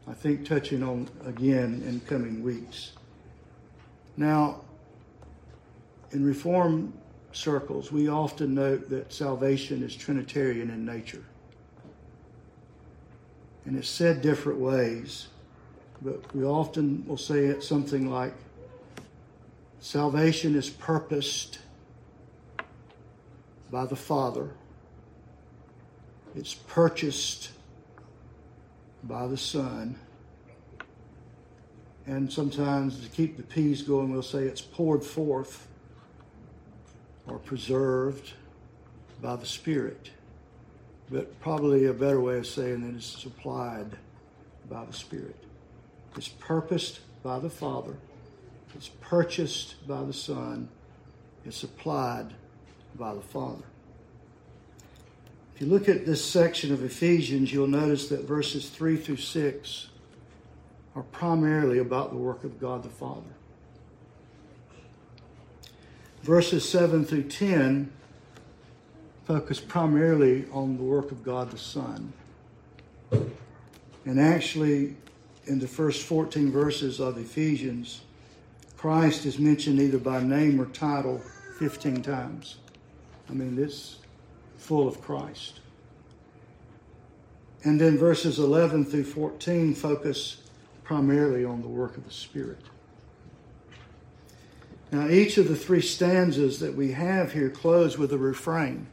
I 0.09 0.13
think, 0.13 0.45
touching 0.45 0.83
on 0.83 1.09
again 1.25 1.83
in 1.87 2.01
coming 2.01 2.43
weeks. 2.43 2.93
Now, 4.17 4.63
in 6.11 6.25
Reformed 6.25 6.93
circles, 7.33 7.93
we 7.93 8.09
often 8.09 8.55
note 8.55 8.91
that 8.91 9.13
salvation 9.13 9.83
is 9.83 9.95
Trinitarian 9.95 10.71
in 10.71 10.85
nature. 10.85 11.25
And 13.65 13.77
it's 13.77 13.89
said 13.89 14.23
different 14.23 14.59
ways, 14.59 15.29
but 16.03 16.35
we 16.35 16.45
often 16.45 17.07
will 17.07 17.17
say 17.17 17.47
it 17.47 17.63
something 17.63 18.11
like 18.11 18.35
salvation 19.81 20.57
is 20.57 20.71
purposed 20.71 21.59
by 23.71 23.87
the 23.87 23.97
Father 23.97 24.51
it's 26.37 26.55
purchased 26.55 27.51
by 29.03 29.27
the 29.27 29.37
Son. 29.37 29.99
And 32.07 32.33
sometimes 32.33 33.01
to 33.01 33.09
keep 33.09 33.37
the 33.37 33.43
peace 33.43 33.83
going, 33.83 34.11
we'll 34.11 34.23
say 34.23 34.45
it's 34.45 34.61
poured 34.61 35.05
forth 35.05 35.67
or 37.31 37.39
preserved 37.39 38.33
by 39.23 39.37
the 39.37 39.47
Spirit. 39.47 40.11
But 41.11 41.41
probably 41.41 41.87
a 41.87 41.93
better 41.93 42.21
way 42.21 42.39
of 42.39 42.47
saying 42.47 42.89
it 42.89 42.97
is 42.97 43.05
supplied 43.05 43.97
by 44.69 44.85
the 44.85 44.93
Spirit. 44.93 45.37
It's 46.17 46.29
purposed 46.29 47.01
by 47.23 47.39
the 47.39 47.51
Father. 47.51 47.97
It's 48.75 48.89
purchased 49.01 49.87
by 49.87 50.05
the 50.05 50.13
Son. 50.13 50.69
It's 51.45 51.57
supplied 51.57 52.35
by 52.97 53.15
the 53.15 53.21
Father. 53.21 53.65
If 55.55 55.61
you 55.61 55.67
look 55.67 55.89
at 55.89 56.07
this 56.07 56.25
section 56.25 56.73
of 56.73 56.83
Ephesians, 56.83 57.53
you'll 57.53 57.67
notice 57.67 58.09
that 58.09 58.25
verses 58.25 58.69
3 58.71 58.97
through 58.97 59.17
6 59.17 59.89
are 60.95 61.03
primarily 61.03 61.79
about 61.79 62.11
the 62.11 62.17
work 62.17 62.45
of 62.45 62.61
God 62.61 62.83
the 62.83 62.89
Father. 62.89 63.35
Verses 66.23 66.69
7 66.69 67.05
through 67.05 67.25
10 67.25 67.91
focus 69.25 69.61
primarily 69.61 70.47
on 70.53 70.77
the 70.77 70.83
work 70.83 71.11
of 71.13 71.23
God 71.23 71.51
the 71.51 71.59
Son. 71.59 72.13
And 74.05 74.21
actually, 74.21 74.97
in 75.47 75.59
the 75.59 75.69
first 75.69 76.03
14 76.03 76.51
verses 76.51 77.01
of 77.01 77.17
Ephesians, 77.17 78.03
Christ 78.77 79.27
is 79.27 79.39
mentioned 79.39 79.79
either 79.79 79.99
by 79.99 80.23
name 80.23 80.61
or 80.61 80.67
title 80.67 81.21
15 81.59 82.03
times. 82.03 82.57
I 83.29 83.33
mean, 83.33 83.55
this 83.55 83.99
full 84.59 84.89
of 84.89 85.01
Christ. 85.01 85.61
And 87.63 87.81
then 87.81 87.99
verses 87.99 88.39
11 88.39 88.87
through 88.87 89.05
14 89.05 89.75
focus 89.75 90.43
primarily 90.83 91.45
on 91.45 91.63
the 91.63 91.69
work 91.69 91.97
of 91.97 92.05
the 92.05 92.11
Spirit. 92.11 92.63
Now, 94.93 95.09
each 95.09 95.39
of 95.39 95.49
the 95.49 95.57
three 95.57 95.83
stanzas 95.83 96.59
that 96.61 96.75
we 96.75 96.93
have 96.93 97.33
here 97.33 97.49
close 97.49 97.97
with 97.97 98.13
a 98.13 98.19
refrain. 98.19 98.89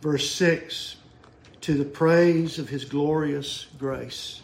Verse 0.00 0.30
6 0.30 0.96
To 1.62 1.74
the 1.74 1.84
praise 1.84 2.58
of 2.58 2.68
his 2.68 2.84
glorious 2.84 3.66
grace. 3.78 4.40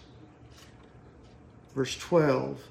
Verse 1.75 1.97
12 1.97 2.63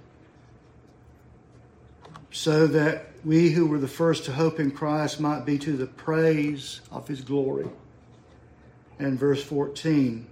So 2.30 2.68
that 2.68 3.08
we 3.26 3.52
who 3.52 3.66
were 3.66 3.80
the 3.80 3.88
first 3.88 4.26
to 4.26 4.34
hope 4.34 4.60
in 4.60 4.72
Christ 4.72 5.20
might 5.20 5.46
be 5.46 5.58
to 5.60 5.76
the 5.76 5.88
praise 5.88 6.82
of 6.92 7.08
his 7.08 7.22
glory. 7.22 7.70
And 9.00 9.18
verse 9.18 9.44
14, 9.44 10.28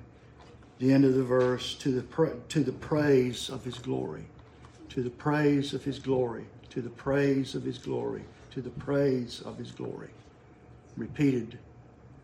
the 0.80 0.94
end 0.94 1.06
of 1.06 1.16
the 1.16 1.24
verse, 1.24 1.74
to 1.76 1.92
the, 1.92 2.02
pra- 2.02 2.36
to 2.50 2.64
the 2.64 2.72
praise 2.72 3.50
of 3.50 3.64
his 3.64 3.80
glory, 3.80 4.26
to 4.90 5.02
the 5.02 5.10
praise 5.10 5.74
of 5.74 5.84
his 5.84 6.00
glory, 6.00 6.46
to 6.78 6.84
the 6.84 6.90
praise 6.92 7.56
of 7.56 7.64
his 7.64 7.80
glory, 7.80 8.22
to 8.52 8.62
the 8.62 8.70
praise 8.70 9.42
of 9.42 9.58
his 9.58 9.72
glory. 9.72 10.12
Repeated 10.96 11.58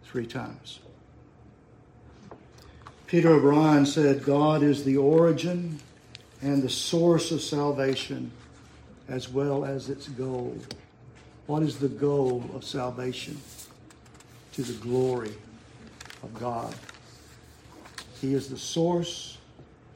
three 0.05 0.27
times. 0.27 0.79
Peter 3.07 3.29
O'Brien 3.31 3.83
said, 3.83 4.23
God 4.23 4.61
is 4.61 4.83
the 4.83 4.95
origin 4.95 5.79
and 6.43 6.61
the 6.61 6.69
source 6.69 7.31
of 7.31 7.41
salvation 7.41 8.29
as 9.07 9.27
well 9.27 9.65
as 9.65 9.89
its 9.89 10.07
goal. 10.09 10.55
What 11.47 11.63
is 11.63 11.79
the 11.79 11.89
goal 11.89 12.47
of 12.53 12.63
salvation? 12.63 13.41
To 14.51 14.61
the 14.61 14.73
glory 14.73 15.33
of 16.21 16.31
God. 16.35 16.75
He 18.21 18.35
is 18.35 18.49
the 18.49 18.59
source, 18.59 19.39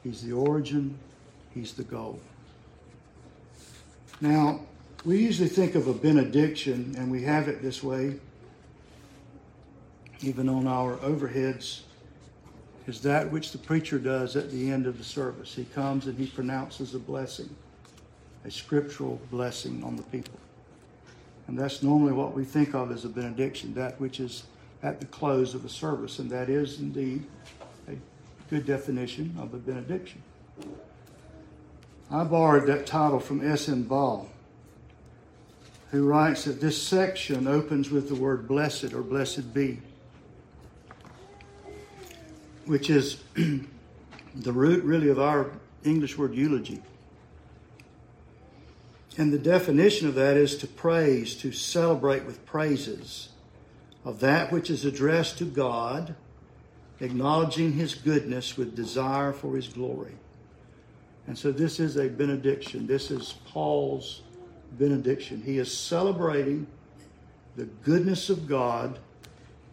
He's 0.02 0.20
the 0.20 0.32
origin, 0.32 0.98
He's 1.54 1.74
the 1.74 1.84
goal. 1.84 2.18
Now, 4.20 4.60
we 5.04 5.18
usually 5.18 5.48
think 5.48 5.74
of 5.74 5.86
a 5.86 5.94
benediction, 5.94 6.94
and 6.98 7.10
we 7.10 7.22
have 7.22 7.48
it 7.48 7.62
this 7.62 7.82
way, 7.82 8.16
even 10.20 10.48
on 10.48 10.66
our 10.66 10.96
overheads, 10.96 11.82
is 12.86 13.00
that 13.02 13.30
which 13.30 13.52
the 13.52 13.58
preacher 13.58 13.98
does 13.98 14.34
at 14.34 14.50
the 14.50 14.70
end 14.70 14.86
of 14.86 14.98
the 14.98 15.04
service. 15.04 15.54
He 15.54 15.64
comes 15.64 16.06
and 16.06 16.18
he 16.18 16.26
pronounces 16.26 16.94
a 16.94 16.98
blessing 16.98 17.54
a 18.44 18.50
scriptural 18.50 19.20
blessing 19.30 19.82
on 19.84 19.96
the 19.96 20.02
people. 20.04 20.38
And 21.46 21.58
that's 21.58 21.82
normally 21.82 22.12
what 22.12 22.34
we 22.34 22.44
think 22.44 22.74
of 22.74 22.90
as 22.90 23.04
a 23.04 23.08
benediction, 23.08 23.74
that 23.74 24.00
which 24.00 24.20
is 24.20 24.44
at 24.82 25.00
the 25.00 25.06
close 25.06 25.54
of 25.54 25.64
a 25.64 25.68
service, 25.68 26.18
and 26.18 26.30
that 26.30 26.48
is 26.48 26.80
indeed 26.80 27.24
a 27.88 27.94
good 28.48 28.66
definition 28.66 29.34
of 29.38 29.54
a 29.54 29.56
benediction. 29.58 30.22
I 32.10 32.24
borrowed 32.24 32.66
that 32.68 32.86
title 32.86 33.20
from 33.20 33.46
S.M. 33.46 33.82
Baugh, 33.82 34.26
who 35.90 36.08
writes 36.08 36.44
that 36.44 36.60
this 36.60 36.80
section 36.80 37.46
opens 37.46 37.90
with 37.90 38.08
the 38.08 38.14
word 38.14 38.48
blessed 38.48 38.94
or 38.94 39.02
blessed 39.02 39.52
be, 39.52 39.80
which 42.64 42.88
is 42.88 43.22
the 43.34 44.52
root 44.52 44.84
really 44.84 45.10
of 45.10 45.18
our 45.18 45.50
English 45.84 46.16
word 46.16 46.34
eulogy. 46.34 46.82
And 49.18 49.32
the 49.32 49.38
definition 49.38 50.08
of 50.08 50.14
that 50.14 50.36
is 50.36 50.56
to 50.58 50.66
praise, 50.66 51.34
to 51.36 51.52
celebrate 51.52 52.24
with 52.24 52.46
praises 52.46 53.30
of 54.04 54.20
that 54.20 54.50
which 54.50 54.70
is 54.70 54.86
addressed 54.86 55.36
to 55.38 55.44
God, 55.44 56.14
acknowledging 57.00 57.72
his 57.72 57.94
goodness 57.94 58.56
with 58.56 58.74
desire 58.74 59.32
for 59.32 59.56
his 59.56 59.68
glory. 59.68 60.14
And 61.28 61.38
so 61.38 61.52
this 61.52 61.78
is 61.78 61.96
a 61.96 62.08
benediction. 62.08 62.86
This 62.86 63.12
is 63.12 63.34
Paul's 63.46 64.22
benediction. 64.72 65.42
He 65.42 65.58
is 65.58 65.72
celebrating 65.76 66.66
the 67.54 67.66
goodness 67.66 68.30
of 68.30 68.48
God 68.48 68.98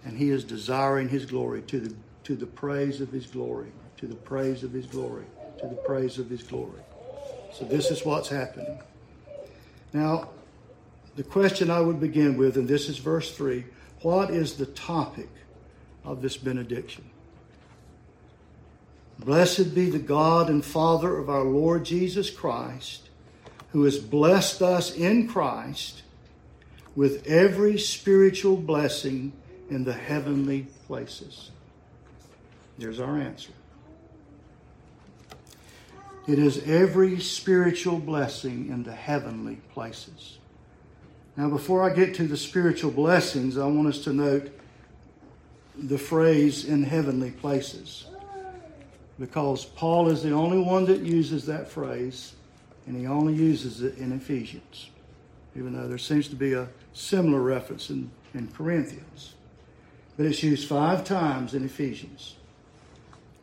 and 0.04 0.16
he 0.18 0.30
is 0.30 0.44
desiring 0.44 1.10
his 1.10 1.26
glory 1.26 1.64
to 1.64 1.80
the 1.80 1.96
to 2.26 2.36
the 2.36 2.46
praise 2.46 3.02
of 3.02 3.12
his 3.12 3.28
glory, 3.28 3.72
to 3.98 4.08
the 4.08 4.16
praise 4.16 4.64
of 4.64 4.72
his 4.72 4.88
glory, 4.88 5.26
to 5.60 5.68
the 5.68 5.76
praise 5.76 6.18
of 6.18 6.28
his 6.28 6.42
glory. 6.42 6.82
So 7.54 7.66
this 7.66 7.92
is 7.92 8.04
what's 8.04 8.28
happening. 8.28 8.80
Now, 9.94 10.30
the 11.16 11.24
question 11.24 11.70
I 11.70 11.82
would 11.82 12.00
begin 12.00 12.36
with, 12.36 12.58
and 12.58 12.68
this 12.68 12.90
is 12.90 12.98
verse 12.98 13.32
3 13.32 13.64
what 14.02 14.30
is 14.30 14.56
the 14.56 14.66
topic 14.66 15.30
of 16.04 16.22
this 16.22 16.36
benediction? 16.36 17.06
Blessed 19.20 19.74
be 19.74 19.90
the 19.90 20.00
God 20.00 20.50
and 20.50 20.64
Father 20.64 21.18
of 21.18 21.30
our 21.30 21.44
Lord 21.44 21.86
Jesus 21.86 22.30
Christ, 22.30 23.10
who 23.72 23.84
has 23.84 23.98
blessed 23.98 24.62
us 24.62 24.96
in 24.96 25.28
Christ 25.28 26.04
with 26.96 27.26
every 27.28 27.78
spiritual 27.78 28.58
blessing 28.58 29.34
in 29.70 29.84
the 29.84 29.94
heavenly 29.94 30.68
places. 30.88 31.52
There's 32.78 33.00
our 33.00 33.20
answer. 33.20 33.52
It 36.28 36.40
is 36.40 36.64
every 36.68 37.20
spiritual 37.20 38.00
blessing 38.00 38.70
in 38.70 38.84
the 38.84 38.94
heavenly 38.94 39.58
places. 39.74 40.40
Now, 41.38 41.50
before 41.50 41.84
I 41.84 41.94
get 41.94 42.16
to 42.16 42.28
the 42.28 42.38
spiritual 42.38 42.92
blessings, 42.92 43.58
I 43.58 43.68
want 43.68 43.88
us 43.88 44.04
to 44.06 44.14
note 44.14 44.52
the 45.78 45.98
phrase 45.98 46.66
in 46.66 46.84
heavenly 46.84 47.32
places. 47.32 48.08
Because 49.20 49.66
Paul 49.66 50.10
is 50.10 50.24
the 50.24 50.32
only 50.32 50.60
one 50.60 50.86
that 50.86 51.02
uses 51.02 51.46
that 51.46 51.70
phrase, 51.70 52.34
and 52.86 52.98
he 52.98 53.08
only 53.08 53.34
uses 53.34 53.82
it 53.82 53.98
in 53.98 54.12
Ephesians, 54.12 54.90
even 55.56 55.74
though 55.74 55.88
there 55.88 55.98
seems 55.98 56.28
to 56.30 56.36
be 56.36 56.54
a 56.54 56.68
similar 56.94 57.42
reference 57.42 57.90
in, 57.90 58.12
in 58.34 58.50
Corinthians. 58.50 59.36
But 60.18 60.26
it's 60.26 60.44
used 60.44 60.68
five 60.68 61.04
times 61.04 61.54
in 61.54 61.64
Ephesians 61.66 62.36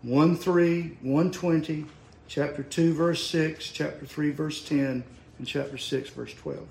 1 0.03 0.37
3, 0.37 0.83
120, 1.01 1.87
chapter 2.27 2.63
2, 2.63 2.95
verse 2.95 3.25
6, 3.27 3.71
chapter 3.71 4.05
3, 4.05 4.31
verse 4.31 4.65
10, 4.65 5.05
and 5.39 5.47
chapter 5.47 5.79
6, 5.79 6.11
verse 6.11 6.35
12. 6.35 6.67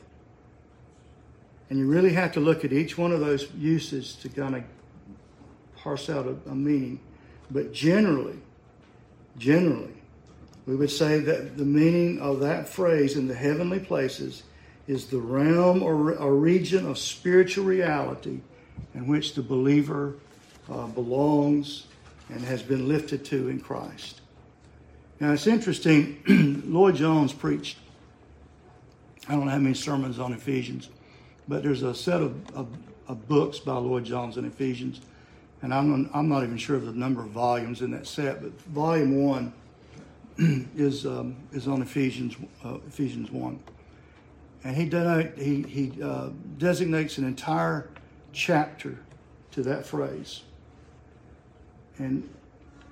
And 1.69 1.79
you 1.79 1.87
really 1.87 2.11
have 2.11 2.33
to 2.33 2.41
look 2.41 2.65
at 2.65 2.73
each 2.73 2.97
one 2.97 3.13
of 3.13 3.21
those 3.21 3.49
uses 3.53 4.15
to 4.15 4.29
kind 4.29 4.55
of 4.55 4.63
parse 5.77 6.09
out 6.09 6.27
a, 6.27 6.49
a 6.49 6.55
meaning. 6.55 6.99
But 7.49 7.71
generally, 7.71 8.39
generally, 9.37 9.93
we 10.65 10.75
would 10.75 10.91
say 10.91 11.19
that 11.19 11.57
the 11.57 11.65
meaning 11.65 12.19
of 12.19 12.39
that 12.41 12.69
phrase 12.69 13.15
in 13.15 13.27
the 13.27 13.35
heavenly 13.35 13.79
places 13.79 14.43
is 14.87 15.07
the 15.07 15.19
realm 15.19 15.81
or 15.83 16.13
a 16.13 16.31
region 16.31 16.87
of 16.87 16.97
spiritual 16.97 17.65
reality 17.65 18.39
in 18.93 19.07
which 19.07 19.33
the 19.33 19.41
believer 19.41 20.15
uh, 20.69 20.87
belongs 20.87 21.87
and 22.29 22.41
has 22.41 22.61
been 22.61 22.87
lifted 22.87 23.25
to 23.25 23.49
in 23.49 23.59
Christ. 23.59 24.21
Now 25.19 25.33
it's 25.33 25.47
interesting, 25.47 26.21
Lloyd 26.65 26.95
Jones 26.95 27.33
preached, 27.33 27.77
I 29.27 29.35
don't 29.35 29.47
have 29.47 29.61
many 29.61 29.75
sermons 29.75 30.19
on 30.19 30.33
Ephesians, 30.33 30.89
but 31.47 31.63
there's 31.63 31.83
a 31.83 31.93
set 31.93 32.21
of, 32.21 32.55
of, 32.55 32.67
of 33.07 33.27
books 33.27 33.59
by 33.59 33.73
Lloyd 33.73 34.05
Jones 34.05 34.37
on 34.37 34.45
Ephesians 34.45 35.01
and 35.61 35.73
I'm, 35.73 36.09
I'm 36.13 36.27
not 36.27 36.43
even 36.43 36.57
sure 36.57 36.75
of 36.75 36.85
the 36.85 36.93
number 36.93 37.21
of 37.21 37.29
volumes 37.29 37.81
in 37.81 37.91
that 37.91 38.07
set, 38.07 38.41
but 38.41 38.59
volume 38.61 39.23
one 39.23 39.53
is 40.37 41.05
um, 41.05 41.35
is 41.51 41.67
on 41.67 41.81
Ephesians 41.81 42.35
uh, 42.63 42.77
Ephesians 42.87 43.31
one, 43.31 43.59
and 44.63 44.75
he 44.75 44.85
donate, 44.85 45.37
he 45.37 45.61
he 45.63 46.01
uh, 46.01 46.29
designates 46.57 47.17
an 47.17 47.25
entire 47.25 47.89
chapter 48.33 48.97
to 49.51 49.61
that 49.61 49.85
phrase, 49.85 50.41
and 51.99 52.27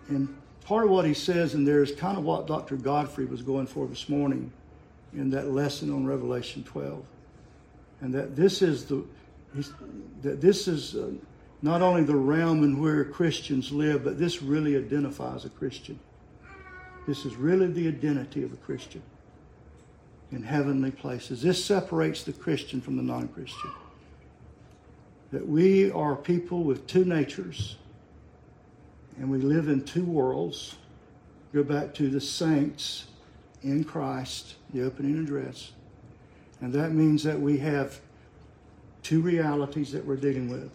and 0.10 0.36
part 0.66 0.86
of 0.86 0.92
what 0.92 1.06
he 1.06 1.14
says 1.14 1.56
in 1.56 1.64
there 1.64 1.82
is 1.82 1.92
kind 1.94 2.18
of 2.18 2.24
what 2.24 2.46
Dr. 2.46 2.76
Godfrey 2.76 3.26
was 3.26 3.42
going 3.42 3.66
for 3.66 3.88
this 3.88 4.10
morning 4.10 4.52
in 5.14 5.32
that 5.32 5.50
lesson 5.50 5.92
on 5.92 6.06
Revelation 6.06 6.64
12, 6.64 7.04
and 8.02 8.14
that 8.14 8.36
this 8.36 8.62
is 8.62 8.86
the 8.86 9.04
that 10.22 10.40
this 10.40 10.68
is. 10.68 10.96
Uh, 10.96 11.12
not 11.62 11.82
only 11.82 12.04
the 12.04 12.16
realm 12.16 12.64
in 12.64 12.80
where 12.80 13.04
Christians 13.04 13.72
live, 13.72 14.04
but 14.04 14.18
this 14.18 14.42
really 14.42 14.78
identifies 14.78 15.46
a 15.46 15.50
Christian. 15.50 16.00
This 17.06 17.26
is 17.26 17.36
really 17.36 17.68
the 17.68 17.88
identity 17.88 18.44
of 18.44 18.54
a 18.54 18.58
Christian 18.58 19.02
in 20.32 20.44
heavenly 20.44 20.92
places. 20.92 21.42
This 21.42 21.64
separates 21.64 22.24
the 22.24 22.34
Christian 22.34 22.80
from 22.80 22.96
the 22.96 23.04
non 23.04 23.28
Christian. 23.30 23.72
That 25.32 25.48
we 25.48 25.92
are 25.92 26.16
people 26.16 26.64
with 26.64 26.88
two 26.88 27.06
natures 27.06 27.76
and 29.18 29.30
we 29.30 29.40
live 29.40 29.68
in 29.68 29.84
two 29.84 30.06
worlds. 30.06 30.76
Go 31.54 31.64
back 31.64 31.94
to 31.96 32.10
the 32.10 32.22
saints 32.22 33.08
in 33.64 33.84
Christ, 33.84 34.56
the 34.74 34.84
opening 34.84 35.20
address. 35.20 35.74
And 36.62 36.72
that 36.74 36.94
means 36.94 37.24
that 37.24 37.40
we 37.40 37.58
have 37.58 38.00
two 39.04 39.22
realities 39.22 39.92
that 39.92 40.06
we're 40.06 40.16
dealing 40.16 40.50
with 40.50 40.72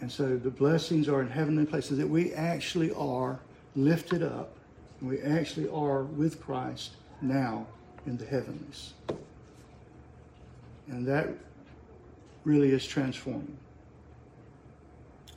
and 0.00 0.10
so 0.12 0.36
the 0.36 0.50
blessings 0.50 1.08
are 1.08 1.22
in 1.22 1.28
heavenly 1.28 1.64
places 1.64 1.98
that 1.98 2.08
we 2.08 2.32
actually 2.34 2.92
are 2.92 3.40
lifted 3.74 4.22
up. 4.22 4.56
We 5.00 5.20
actually 5.20 5.68
are 5.68 6.02
with 6.02 6.40
Christ 6.40 6.92
now 7.22 7.66
in 8.06 8.16
the 8.16 8.26
heavenlies. 8.26 8.92
And 10.88 11.06
that 11.06 11.28
really 12.44 12.70
is 12.70 12.86
transforming. 12.86 13.56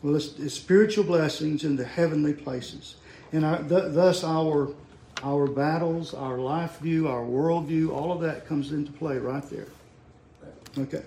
Well, 0.02 0.16
it's, 0.16 0.38
it's 0.40 0.54
spiritual 0.54 1.04
blessings 1.04 1.64
in 1.64 1.76
the 1.76 1.86
heavenly 1.86 2.34
places. 2.34 2.96
And 3.32 3.46
our, 3.46 3.58
th- 3.58 3.94
thus 3.94 4.24
our, 4.24 4.70
our 5.24 5.48
battles, 5.48 6.14
our 6.14 6.38
life 6.38 6.80
view, 6.80 7.08
our 7.08 7.24
worldview, 7.24 7.92
all 7.92 8.12
of 8.12 8.22
that 8.22 8.48
comes 8.48 8.72
into 8.72 8.92
play 8.92 9.18
right 9.18 9.44
there. 9.50 9.68
Okay. 10.78 11.04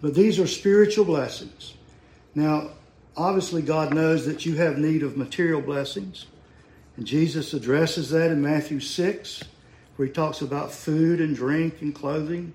But 0.00 0.14
these 0.14 0.38
are 0.38 0.46
spiritual 0.46 1.04
blessings. 1.04 1.74
Now, 2.34 2.70
obviously, 3.16 3.62
God 3.62 3.94
knows 3.94 4.26
that 4.26 4.46
you 4.46 4.56
have 4.56 4.78
need 4.78 5.02
of 5.02 5.16
material 5.16 5.60
blessings. 5.60 6.26
And 6.96 7.06
Jesus 7.06 7.54
addresses 7.54 8.10
that 8.10 8.30
in 8.30 8.42
Matthew 8.42 8.80
6, 8.80 9.42
where 9.96 10.08
he 10.08 10.12
talks 10.12 10.40
about 10.40 10.72
food 10.72 11.20
and 11.20 11.34
drink 11.34 11.80
and 11.80 11.94
clothing. 11.94 12.52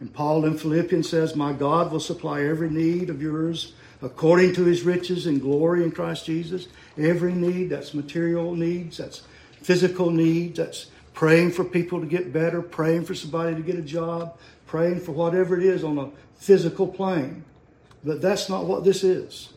And 0.00 0.12
Paul 0.12 0.44
in 0.44 0.56
Philippians 0.56 1.08
says, 1.08 1.36
My 1.36 1.52
God 1.52 1.92
will 1.92 2.00
supply 2.00 2.42
every 2.42 2.70
need 2.70 3.10
of 3.10 3.20
yours 3.20 3.74
according 4.02 4.54
to 4.54 4.64
his 4.64 4.82
riches 4.82 5.26
and 5.26 5.40
glory 5.40 5.84
in 5.84 5.90
Christ 5.90 6.24
Jesus. 6.24 6.68
Every 6.96 7.32
need, 7.32 7.70
that's 7.70 7.92
material 7.92 8.54
needs, 8.54 8.96
that's 8.96 9.22
physical 9.62 10.10
needs, 10.10 10.58
that's 10.58 10.86
praying 11.12 11.50
for 11.52 11.64
people 11.64 12.00
to 12.00 12.06
get 12.06 12.32
better, 12.32 12.62
praying 12.62 13.04
for 13.04 13.14
somebody 13.14 13.54
to 13.54 13.62
get 13.62 13.76
a 13.76 13.82
job, 13.82 14.38
praying 14.66 15.00
for 15.00 15.12
whatever 15.12 15.56
it 15.58 15.64
is 15.64 15.84
on 15.84 15.98
a 15.98 16.10
physical 16.36 16.86
plane. 16.86 17.44
But 18.04 18.20
that's 18.20 18.48
not 18.48 18.64
what 18.64 18.84
this 18.84 19.04
is. 19.04 19.50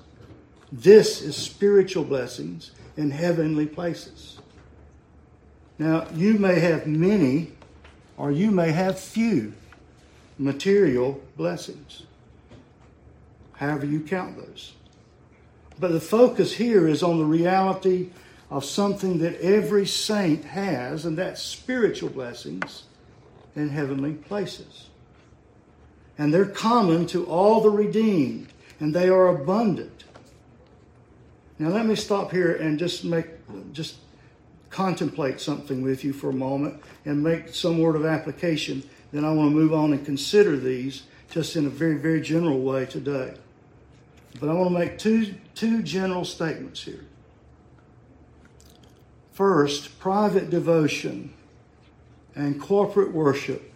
This 0.71 1.21
is 1.21 1.35
spiritual 1.35 2.03
blessings 2.03 2.71
in 2.97 3.11
heavenly 3.11 3.65
places. 3.65 4.39
Now, 5.79 6.07
you 6.13 6.33
may 6.33 6.59
have 6.59 6.87
many 6.87 7.51
or 8.17 8.31
you 8.31 8.51
may 8.51 8.71
have 8.71 8.99
few 8.99 9.53
material 10.37 11.21
blessings, 11.37 12.03
however 13.53 13.85
you 13.85 13.99
count 14.01 14.37
those. 14.37 14.73
But 15.79 15.91
the 15.91 15.99
focus 15.99 16.53
here 16.53 16.87
is 16.87 17.01
on 17.01 17.17
the 17.17 17.25
reality 17.25 18.09
of 18.51 18.65
something 18.65 19.19
that 19.19 19.39
every 19.41 19.85
saint 19.85 20.45
has, 20.45 21.05
and 21.05 21.17
that's 21.17 21.41
spiritual 21.41 22.09
blessings 22.09 22.83
in 23.55 23.69
heavenly 23.69 24.13
places 24.13 24.89
and 26.17 26.33
they're 26.33 26.45
common 26.45 27.05
to 27.07 27.25
all 27.25 27.61
the 27.61 27.69
redeemed, 27.69 28.47
and 28.79 28.93
they 28.93 29.09
are 29.09 29.27
abundant. 29.27 30.03
Now, 31.59 31.69
let 31.69 31.85
me 31.85 31.95
stop 31.95 32.31
here 32.31 32.55
and 32.55 32.77
just 32.77 33.03
make, 33.03 33.27
just 33.73 33.95
contemplate 34.69 35.39
something 35.39 35.81
with 35.81 36.03
you 36.03 36.13
for 36.13 36.29
a 36.29 36.33
moment 36.33 36.81
and 37.05 37.23
make 37.23 37.49
some 37.49 37.79
word 37.79 37.95
of 37.95 38.05
application. 38.05 38.83
Then 39.11 39.23
I 39.23 39.31
want 39.31 39.51
to 39.51 39.55
move 39.55 39.73
on 39.73 39.93
and 39.93 40.03
consider 40.03 40.57
these 40.57 41.03
just 41.29 41.55
in 41.55 41.65
a 41.65 41.69
very, 41.69 41.97
very 41.97 42.21
general 42.21 42.59
way 42.61 42.85
today. 42.85 43.33
But 44.39 44.49
I 44.49 44.53
want 44.53 44.71
to 44.71 44.79
make 44.79 44.97
two, 44.97 45.35
two 45.55 45.83
general 45.83 46.25
statements 46.25 46.83
here. 46.83 47.05
First, 49.31 49.99
private 49.99 50.49
devotion 50.49 51.33
and 52.35 52.59
corporate 52.59 53.13
worship 53.13 53.71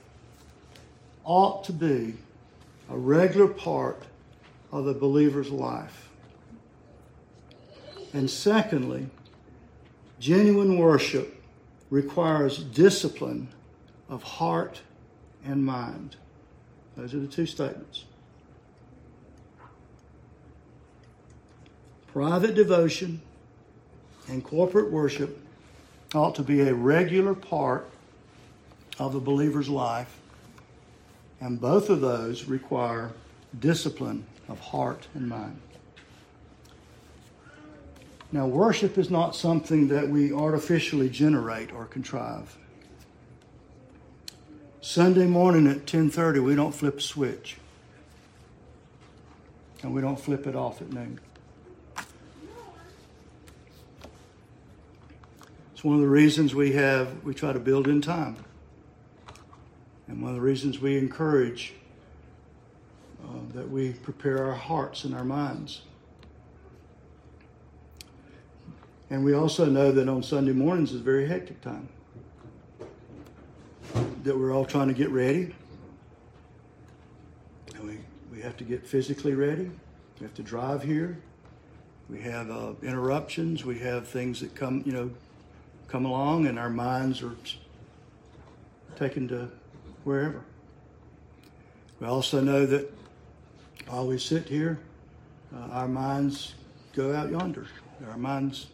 ought 1.24 1.64
to 1.66 1.74
be 1.74 2.16
a 2.90 2.98
regular 2.98 3.48
part 3.48 4.04
of 4.72 4.86
the 4.86 4.94
believer's 4.94 5.50
life. 5.50 6.10
And 8.14 8.30
secondly, 8.30 9.08
genuine 10.20 10.78
worship 10.78 11.42
requires 11.90 12.58
discipline 12.58 13.50
of 14.10 14.24
heart 14.24 14.82
and 15.46 15.66
mind. 15.66 16.16
Those 16.96 17.14
are 17.14 17.20
the 17.20 17.28
two 17.28 17.46
statements. 17.46 18.06
Private 22.08 22.56
devotion 22.56 23.22
and 24.28 24.44
corporate 24.44 24.92
worship 24.92 25.40
ought 26.16 26.36
to 26.36 26.42
be 26.42 26.62
a 26.62 26.74
regular 26.74 27.36
part 27.36 27.90
of 28.98 29.14
the 29.14 29.20
believer's 29.20 29.70
life 29.70 30.20
and 31.40 31.60
both 31.62 31.90
of 31.90 32.02
those 32.02 32.46
require 32.46 33.12
discipline 33.60 34.26
of 34.48 34.60
heart 34.60 35.08
and 35.14 35.28
mind. 35.28 35.60
Now, 38.32 38.46
worship 38.46 38.98
is 38.98 39.10
not 39.10 39.36
something 39.36 39.88
that 39.88 40.10
we 40.10 40.34
artificially 40.34 41.10
generate 41.10 41.72
or 41.74 41.86
contrive. 41.86 42.58
Sunday 44.82 45.28
morning 45.28 45.68
at 45.68 45.86
10:30, 45.86 46.40
we 46.40 46.56
don't 46.56 46.74
flip 46.74 46.98
a 46.98 47.02
switch. 47.02 47.58
And 49.84 49.94
we 49.94 50.02
don't 50.02 50.20
flip 50.20 50.48
it 50.48 50.56
off 50.56 50.82
at 50.82 50.92
noon. 50.92 51.20
It's 55.74 55.84
one 55.84 55.96
of 55.96 56.02
the 56.02 56.08
reasons 56.08 56.56
we 56.56 56.72
have 56.74 57.24
we 57.24 57.34
try 57.34 57.54
to 57.54 57.60
build 57.60 57.88
in 57.88 58.02
time. 58.02 58.38
And 60.08 60.22
one 60.22 60.30
of 60.30 60.36
the 60.36 60.42
reasons 60.42 60.80
we 60.80 60.98
encourage 60.98 61.74
uh, 63.24 63.40
that 63.54 63.70
we 63.70 63.94
prepare 63.94 64.46
our 64.46 64.56
hearts 64.56 65.04
and 65.04 65.14
our 65.14 65.26
minds. 65.26 65.82
And 69.10 69.24
we 69.24 69.34
also 69.34 69.66
know 69.66 69.92
that 69.92 70.10
on 70.10 70.22
Sunday 70.22 70.52
mornings 70.52 70.92
is 70.92 71.02
a 71.02 71.04
very 71.04 71.28
hectic 71.28 71.62
time. 71.62 71.88
That 74.24 74.38
we're 74.38 74.54
all 74.54 74.66
trying 74.66 74.90
to 74.90 74.94
get 74.94 75.10
ready. 75.10 75.56
And 77.76 77.88
we, 77.88 78.00
we 78.32 78.42
have 78.42 78.58
to 78.58 78.64
get 78.64 78.86
physically 78.86 79.34
ready. 79.34 79.72
We 80.20 80.26
have 80.26 80.34
to 80.36 80.44
drive 80.44 80.84
here. 80.84 81.20
We 82.10 82.22
have 82.22 82.50
uh, 82.50 82.74
interruptions. 82.82 83.66
We 83.66 83.80
have 83.80 84.08
things 84.08 84.40
that 84.40 84.56
come, 84.56 84.84
you 84.86 84.92
know, 84.92 85.12
come 85.88 86.06
along, 86.06 86.48
and 86.48 86.58
our 86.60 86.70
minds 86.70 87.22
are 87.22 87.36
taken 88.98 89.28
to 89.30 89.50
wherever. 90.08 90.42
We 92.00 92.08
also 92.08 92.40
know 92.40 92.66
that 92.66 92.90
while 93.88 94.08
we 94.08 94.18
sit 94.18 94.48
here, 94.48 94.80
uh, 95.54 95.68
our 95.74 95.88
minds 95.90 96.56
go 96.94 97.14
out 97.14 97.30
yonder. 97.30 97.68
Our 98.10 98.18
minds 98.18 98.68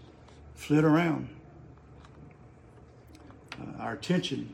flit 0.54 0.84
around. 0.84 1.30
Uh, 3.60 3.82
our 3.82 3.94
attention 3.94 4.54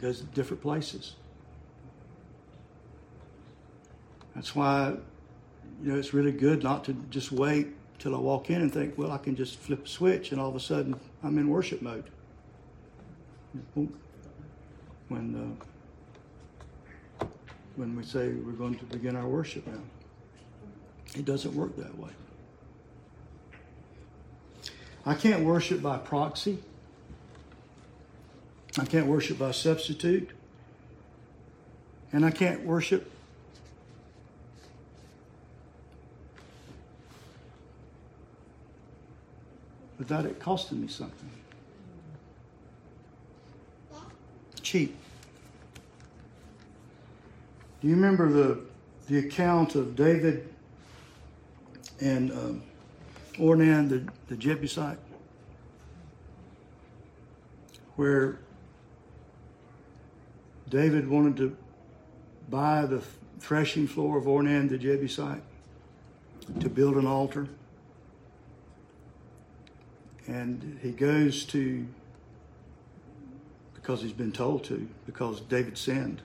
goes 0.00 0.20
to 0.20 0.26
different 0.26 0.62
places. 0.62 1.16
That's 4.36 4.54
why, 4.54 4.94
you 5.82 5.92
know, 5.92 5.98
it's 5.98 6.14
really 6.14 6.30
good 6.30 6.62
not 6.62 6.84
to 6.84 6.92
just 7.10 7.32
wait 7.32 7.66
till 7.98 8.14
I 8.14 8.18
walk 8.18 8.50
in 8.50 8.62
and 8.62 8.72
think, 8.72 8.96
well, 8.96 9.10
I 9.10 9.18
can 9.18 9.34
just 9.34 9.58
flip 9.58 9.84
a 9.84 9.88
switch 9.88 10.30
and 10.30 10.40
all 10.40 10.48
of 10.48 10.54
a 10.54 10.60
sudden 10.60 10.94
I'm 11.24 11.38
in 11.38 11.48
worship 11.48 11.82
mode. 11.82 12.04
When 15.08 15.56
uh, 17.20 17.24
when 17.76 17.96
we 17.96 18.02
say 18.02 18.28
we're 18.28 18.52
going 18.52 18.76
to 18.76 18.84
begin 18.84 19.16
our 19.16 19.26
worship 19.26 19.66
now, 19.66 19.80
it 21.14 21.24
doesn't 21.24 21.54
work 21.54 21.76
that 21.76 21.96
way. 21.98 22.10
I 25.06 25.14
can't 25.14 25.42
worship 25.42 25.80
by 25.80 25.96
proxy. 25.96 26.58
I 28.78 28.84
can't 28.84 29.06
worship 29.06 29.38
by 29.38 29.52
substitute. 29.52 30.30
And 32.12 32.24
I 32.26 32.30
can't 32.30 32.64
worship 32.64 33.10
without 39.98 40.24
it 40.24 40.40
costing 40.40 40.80
me 40.82 40.88
something. 40.88 41.30
Cheap. 44.68 44.94
Do 47.80 47.88
you 47.88 47.94
remember 47.94 48.30
the, 48.30 48.60
the 49.06 49.16
account 49.26 49.74
of 49.76 49.96
David 49.96 50.46
and 52.02 52.30
um, 52.30 52.62
Ornan, 53.38 53.88
the, 53.88 54.06
the 54.26 54.36
Jebusite, 54.36 54.98
where 57.96 58.40
David 60.68 61.08
wanted 61.08 61.38
to 61.38 61.56
buy 62.50 62.84
the 62.84 63.02
threshing 63.38 63.86
floor 63.86 64.18
of 64.18 64.24
Ornan, 64.24 64.68
the 64.68 64.76
Jebusite, 64.76 65.40
to 66.60 66.68
build 66.68 66.98
an 66.98 67.06
altar. 67.06 67.48
And 70.26 70.78
he 70.82 70.90
goes 70.90 71.46
to, 71.46 71.86
because 73.88 74.02
he's 74.02 74.12
been 74.12 74.32
told 74.32 74.64
to, 74.64 74.86
because 75.06 75.40
David 75.40 75.78
sinned 75.78 76.20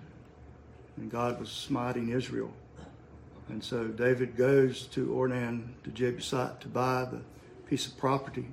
and 0.98 1.10
God 1.10 1.40
was 1.40 1.50
smiting 1.50 2.10
Israel. 2.10 2.52
And 3.48 3.64
so 3.64 3.88
David 3.88 4.36
goes 4.36 4.86
to 4.88 5.08
Ornan, 5.08 5.70
the 5.84 5.92
Jebusite, 5.92 6.60
to 6.60 6.68
buy 6.68 7.08
the 7.10 7.22
piece 7.66 7.88
of 7.88 7.98
property 7.98 8.48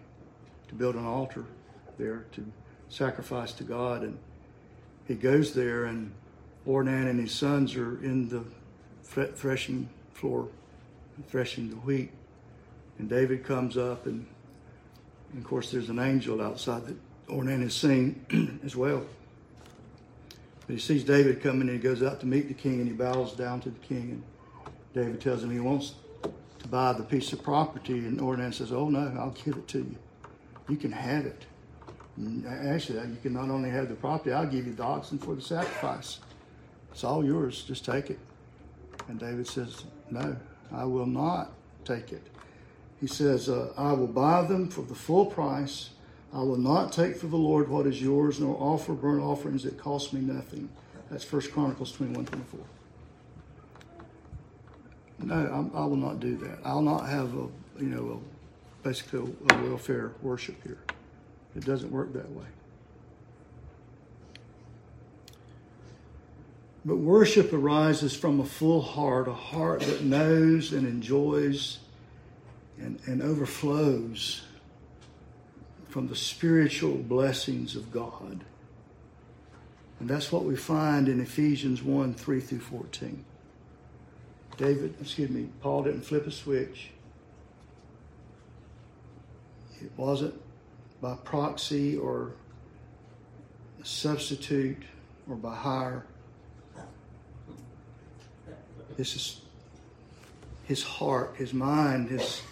to 0.68 0.74
build 0.76 0.94
an 0.94 1.04
altar 1.04 1.44
there 1.98 2.26
to 2.30 2.52
sacrifice 2.88 3.52
to 3.54 3.64
God. 3.64 4.02
And 4.04 4.16
he 5.08 5.16
goes 5.16 5.54
there, 5.54 5.86
and 5.86 6.12
Ornan 6.64 7.10
and 7.10 7.18
his 7.18 7.32
sons 7.32 7.74
are 7.74 8.00
in 8.04 8.28
the 8.28 8.44
threshing 9.02 9.88
floor, 10.14 10.46
threshing 11.26 11.68
the 11.68 11.76
wheat. 11.78 12.12
And 13.00 13.08
David 13.08 13.42
comes 13.42 13.76
up, 13.76 14.06
and, 14.06 14.24
and 15.32 15.42
of 15.42 15.44
course, 15.48 15.72
there's 15.72 15.88
an 15.88 15.98
angel 15.98 16.40
outside 16.40 16.86
that 16.86 17.09
Ornan 17.30 17.62
is 17.62 17.74
seeing 17.74 18.60
as 18.64 18.76
well. 18.76 19.04
But 20.66 20.74
he 20.74 20.78
sees 20.78 21.04
David 21.04 21.42
coming, 21.42 21.62
and 21.62 21.70
he 21.70 21.78
goes 21.78 22.02
out 22.02 22.20
to 22.20 22.26
meet 22.26 22.48
the 22.48 22.54
king, 22.54 22.80
and 22.80 22.86
he 22.86 22.94
bows 22.94 23.32
down 23.34 23.60
to 23.62 23.70
the 23.70 23.78
king. 23.80 24.22
And 24.64 24.72
David 24.94 25.20
tells 25.20 25.42
him 25.42 25.50
he 25.50 25.60
wants 25.60 25.94
to 26.22 26.68
buy 26.68 26.92
the 26.92 27.02
piece 27.02 27.32
of 27.32 27.42
property, 27.42 27.98
and 27.98 28.20
Ornan 28.20 28.52
says, 28.52 28.72
"Oh 28.72 28.88
no, 28.88 29.12
I'll 29.18 29.30
give 29.30 29.56
it 29.56 29.68
to 29.68 29.78
you. 29.78 29.96
You 30.68 30.76
can 30.76 30.92
have 30.92 31.26
it. 31.26 31.46
actually, 32.46 32.98
you 33.08 33.16
can 33.22 33.32
not 33.32 33.48
only 33.48 33.70
have 33.70 33.88
the 33.88 33.94
property, 33.94 34.32
I'll 34.32 34.46
give 34.46 34.66
you 34.66 34.74
the 34.74 34.82
oxen 34.82 35.18
for 35.18 35.34
the 35.34 35.42
sacrifice. 35.42 36.18
It's 36.92 37.04
all 37.04 37.24
yours. 37.24 37.62
Just 37.62 37.84
take 37.84 38.10
it." 38.10 38.18
And 39.08 39.18
David 39.18 39.46
says, 39.46 39.84
"No, 40.10 40.36
I 40.72 40.84
will 40.84 41.06
not 41.06 41.52
take 41.84 42.12
it." 42.12 42.26
He 43.00 43.06
says, 43.06 43.48
uh, 43.48 43.72
"I 43.76 43.92
will 43.92 44.06
buy 44.06 44.42
them 44.42 44.68
for 44.68 44.82
the 44.82 44.94
full 44.94 45.26
price." 45.26 45.90
I 46.32 46.38
will 46.42 46.58
not 46.58 46.92
take 46.92 47.16
for 47.16 47.26
the 47.26 47.36
Lord 47.36 47.68
what 47.68 47.86
is 47.86 48.00
yours, 48.00 48.38
nor 48.38 48.56
offer 48.56 48.92
burnt 48.92 49.22
offerings 49.22 49.64
that 49.64 49.76
cost 49.78 50.12
me 50.12 50.20
nothing. 50.20 50.68
That's 51.10 51.24
First 51.24 51.52
Chronicles 51.52 51.90
21 51.92 52.24
24. 52.26 52.60
No, 55.22 55.34
I'm, 55.34 55.70
I 55.74 55.84
will 55.84 55.96
not 55.96 56.20
do 56.20 56.36
that. 56.36 56.60
I'll 56.64 56.82
not 56.82 57.08
have 57.08 57.34
a, 57.34 57.48
you 57.78 57.88
know, 57.88 58.20
a, 58.20 58.88
basically 58.88 59.34
a, 59.50 59.54
a 59.54 59.62
welfare 59.64 60.12
worship 60.22 60.62
here. 60.62 60.78
It 61.56 61.64
doesn't 61.64 61.90
work 61.90 62.12
that 62.12 62.30
way. 62.30 62.46
But 66.84 66.96
worship 66.96 67.52
arises 67.52 68.16
from 68.16 68.40
a 68.40 68.46
full 68.46 68.80
heart, 68.80 69.28
a 69.28 69.34
heart 69.34 69.80
that 69.80 70.02
knows 70.02 70.72
and 70.72 70.86
enjoys 70.86 71.80
and, 72.78 72.98
and 73.06 73.20
overflows 73.20 74.42
from 75.90 76.06
the 76.06 76.16
spiritual 76.16 76.94
blessings 76.94 77.74
of 77.74 77.92
God. 77.92 78.44
And 79.98 80.08
that's 80.08 80.30
what 80.30 80.44
we 80.44 80.56
find 80.56 81.08
in 81.08 81.20
Ephesians 81.20 81.82
1 81.82 82.14
3 82.14 82.40
through 82.40 82.60
14. 82.60 83.24
David, 84.56 84.94
excuse 85.00 85.30
me, 85.30 85.48
Paul 85.60 85.82
didn't 85.82 86.02
flip 86.02 86.26
a 86.26 86.30
switch. 86.30 86.90
It 89.82 89.90
wasn't 89.96 90.34
by 91.00 91.16
proxy 91.24 91.96
or 91.96 92.32
substitute 93.82 94.82
or 95.28 95.36
by 95.36 95.54
hire. 95.54 96.06
This 98.96 99.16
is 99.16 99.40
his 100.64 100.82
heart, 100.82 101.34
his 101.36 101.52
mind 101.52 102.12
is 102.12 102.42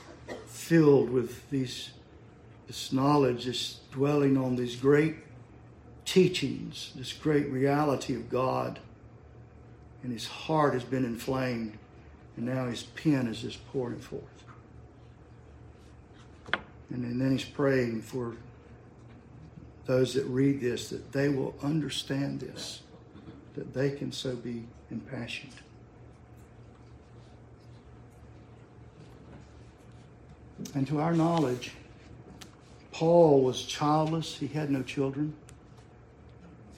filled 0.46 1.11
with 1.11 1.48
these 1.51 1.90
this 2.69 2.93
knowledge, 2.93 3.47
this 3.47 3.81
dwelling 3.91 4.37
on 4.37 4.55
these 4.55 4.77
great 4.77 5.17
teachings, 6.05 6.93
this 6.95 7.13
great 7.13 7.51
reality 7.51 8.15
of 8.15 8.31
God. 8.31 8.79
And 10.05 10.13
his 10.13 10.29
heart 10.29 10.75
has 10.75 10.85
been 10.85 11.05
inflamed 11.05 11.77
and 12.37 12.47
now 12.47 12.67
his 12.67 12.85
pen 12.85 13.27
is 13.27 13.43
just 13.43 13.67
pouring 13.73 13.99
forth. 13.99 14.23
And 16.91 17.21
then 17.21 17.33
he's 17.33 17.45
praying 17.45 18.03
for 18.03 18.37
those 19.87 20.15
that 20.15 20.25
read 20.27 20.61
this 20.61 20.91
that 20.91 21.11
they 21.11 21.29
will 21.29 21.55
understand 21.63 22.39
this, 22.41 22.83
that 23.55 23.75
they 23.75 23.91
can 23.91 24.13
so 24.13 24.37
be 24.37 24.65
impassioned. 24.91 25.53
And 30.75 30.87
to 30.87 31.01
our 31.01 31.13
knowledge, 31.13 31.73
Paul 32.92 33.42
was 33.42 33.64
childless, 33.64 34.37
he 34.37 34.48
had 34.48 34.70
no 34.70 34.83
children, 34.83 35.35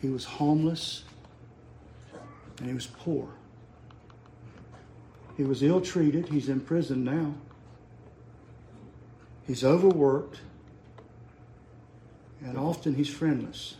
he 0.00 0.08
was 0.08 0.24
homeless, 0.24 1.04
and 2.58 2.68
he 2.68 2.74
was 2.74 2.86
poor. 2.86 3.28
He 5.36 5.44
was 5.44 5.62
ill 5.62 5.80
treated. 5.80 6.28
He's 6.28 6.50
in 6.50 6.60
prison 6.60 7.02
now. 7.02 7.34
He's 9.46 9.64
overworked, 9.64 10.40
and 12.42 12.58
often 12.58 12.94
he's 12.94 13.08
friendless. 13.08 13.76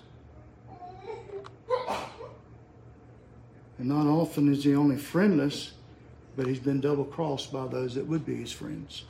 And 3.79 3.89
not 3.89 4.07
often 4.07 4.53
is 4.53 4.65
he 4.65 4.75
only 4.75 4.97
friendless, 4.97 5.73
but 6.37 6.47
he's 6.47 6.59
been 6.59 6.81
double 6.81 7.05
crossed 7.05 7.53
by 7.53 7.67
those 7.67 7.95
that 7.95 8.07
would 8.07 8.25
be 8.25 8.37
his 8.37 8.53
friends. 8.53 9.05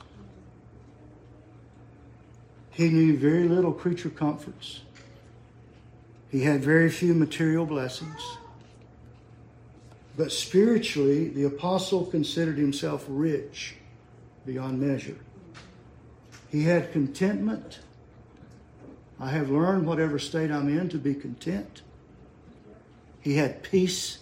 He 2.71 2.89
knew 2.89 3.17
very 3.17 3.47
little 3.47 3.73
creature 3.73 4.09
comforts. 4.09 4.81
He 6.29 6.43
had 6.43 6.63
very 6.63 6.89
few 6.89 7.13
material 7.13 7.65
blessings. 7.65 8.21
But 10.17 10.31
spiritually, 10.31 11.27
the 11.29 11.43
apostle 11.43 12.05
considered 12.05 12.57
himself 12.57 13.05
rich 13.07 13.75
beyond 14.45 14.79
measure. 14.79 15.17
He 16.49 16.63
had 16.63 16.91
contentment. 16.91 17.79
I 19.19 19.29
have 19.29 19.49
learned, 19.49 19.85
whatever 19.85 20.19
state 20.19 20.51
I'm 20.51 20.67
in, 20.67 20.89
to 20.89 20.97
be 20.97 21.13
content. 21.13 21.81
He 23.21 23.35
had 23.35 23.61
peace. 23.61 24.19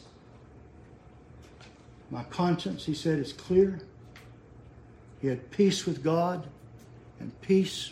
My 2.11 2.23
conscience, 2.23 2.85
he 2.85 2.93
said, 2.93 3.19
is 3.19 3.33
clear. 3.33 3.79
He 5.21 5.27
had 5.27 5.51
peace 5.51 5.85
with 5.85 6.03
God 6.03 6.47
and 7.19 7.39
peace. 7.41 7.91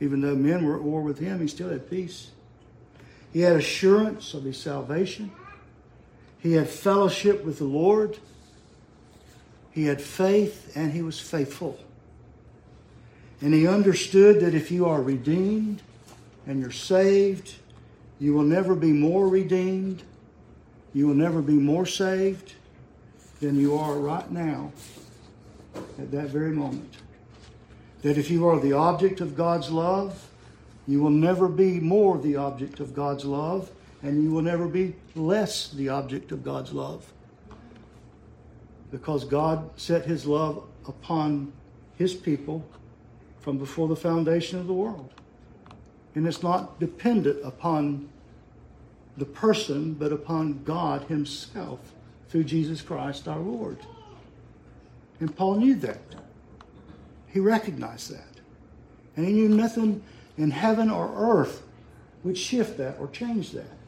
Even 0.00 0.20
though 0.20 0.36
men 0.36 0.64
were 0.64 0.76
at 0.76 0.82
war 0.82 1.02
with 1.02 1.18
him, 1.18 1.40
he 1.40 1.48
still 1.48 1.70
had 1.70 1.90
peace. 1.90 2.30
He 3.32 3.40
had 3.40 3.56
assurance 3.56 4.34
of 4.34 4.44
his 4.44 4.56
salvation. 4.56 5.30
He 6.40 6.52
had 6.52 6.68
fellowship 6.68 7.44
with 7.44 7.58
the 7.58 7.64
Lord. 7.64 8.18
He 9.72 9.86
had 9.86 10.00
faith 10.00 10.72
and 10.76 10.92
he 10.92 11.02
was 11.02 11.20
faithful. 11.20 11.78
And 13.40 13.54
he 13.54 13.66
understood 13.66 14.40
that 14.40 14.54
if 14.54 14.70
you 14.70 14.86
are 14.86 15.00
redeemed 15.00 15.82
and 16.46 16.60
you're 16.60 16.70
saved, 16.70 17.54
you 18.18 18.34
will 18.34 18.44
never 18.44 18.74
be 18.74 18.92
more 18.92 19.28
redeemed. 19.28 20.02
You 20.94 21.06
will 21.06 21.14
never 21.14 21.42
be 21.42 21.52
more 21.52 21.86
saved 21.86 22.54
than 23.40 23.60
you 23.60 23.76
are 23.76 23.94
right 23.94 24.30
now 24.30 24.72
at 25.98 26.10
that 26.10 26.30
very 26.30 26.50
moment. 26.50 26.92
That 28.02 28.18
if 28.18 28.30
you 28.30 28.46
are 28.48 28.60
the 28.60 28.72
object 28.72 29.20
of 29.20 29.36
God's 29.36 29.70
love, 29.70 30.30
you 30.86 31.02
will 31.02 31.10
never 31.10 31.48
be 31.48 31.80
more 31.80 32.18
the 32.18 32.36
object 32.36 32.80
of 32.80 32.94
God's 32.94 33.24
love, 33.24 33.70
and 34.02 34.22
you 34.22 34.30
will 34.30 34.42
never 34.42 34.66
be 34.68 34.94
less 35.14 35.68
the 35.68 35.88
object 35.88 36.32
of 36.32 36.44
God's 36.44 36.72
love 36.72 37.12
because 38.90 39.24
God 39.24 39.70
set 39.76 40.06
his 40.06 40.26
love 40.26 40.64
upon 40.86 41.52
his 41.96 42.14
people 42.14 42.64
from 43.40 43.58
before 43.58 43.88
the 43.88 43.96
foundation 43.96 44.58
of 44.58 44.66
the 44.66 44.72
world. 44.72 45.12
And 46.14 46.26
it's 46.26 46.42
not 46.42 46.80
dependent 46.80 47.44
upon 47.44 48.08
the 49.16 49.24
person, 49.24 49.94
but 49.94 50.12
upon 50.12 50.62
God 50.64 51.04
himself 51.04 51.80
through 52.28 52.44
Jesus 52.44 52.80
Christ 52.80 53.28
our 53.28 53.38
Lord. 53.38 53.78
And 55.20 55.34
Paul 55.34 55.56
knew 55.56 55.74
that. 55.76 56.00
He 57.32 57.40
recognized 57.40 58.10
that. 58.12 58.24
And 59.16 59.26
he 59.26 59.32
knew 59.32 59.48
nothing 59.48 60.02
in 60.36 60.50
heaven 60.50 60.90
or 60.90 61.12
earth 61.16 61.62
would 62.24 62.38
shift 62.38 62.78
that 62.78 62.96
or 62.98 63.08
change 63.08 63.52
that. 63.52 63.78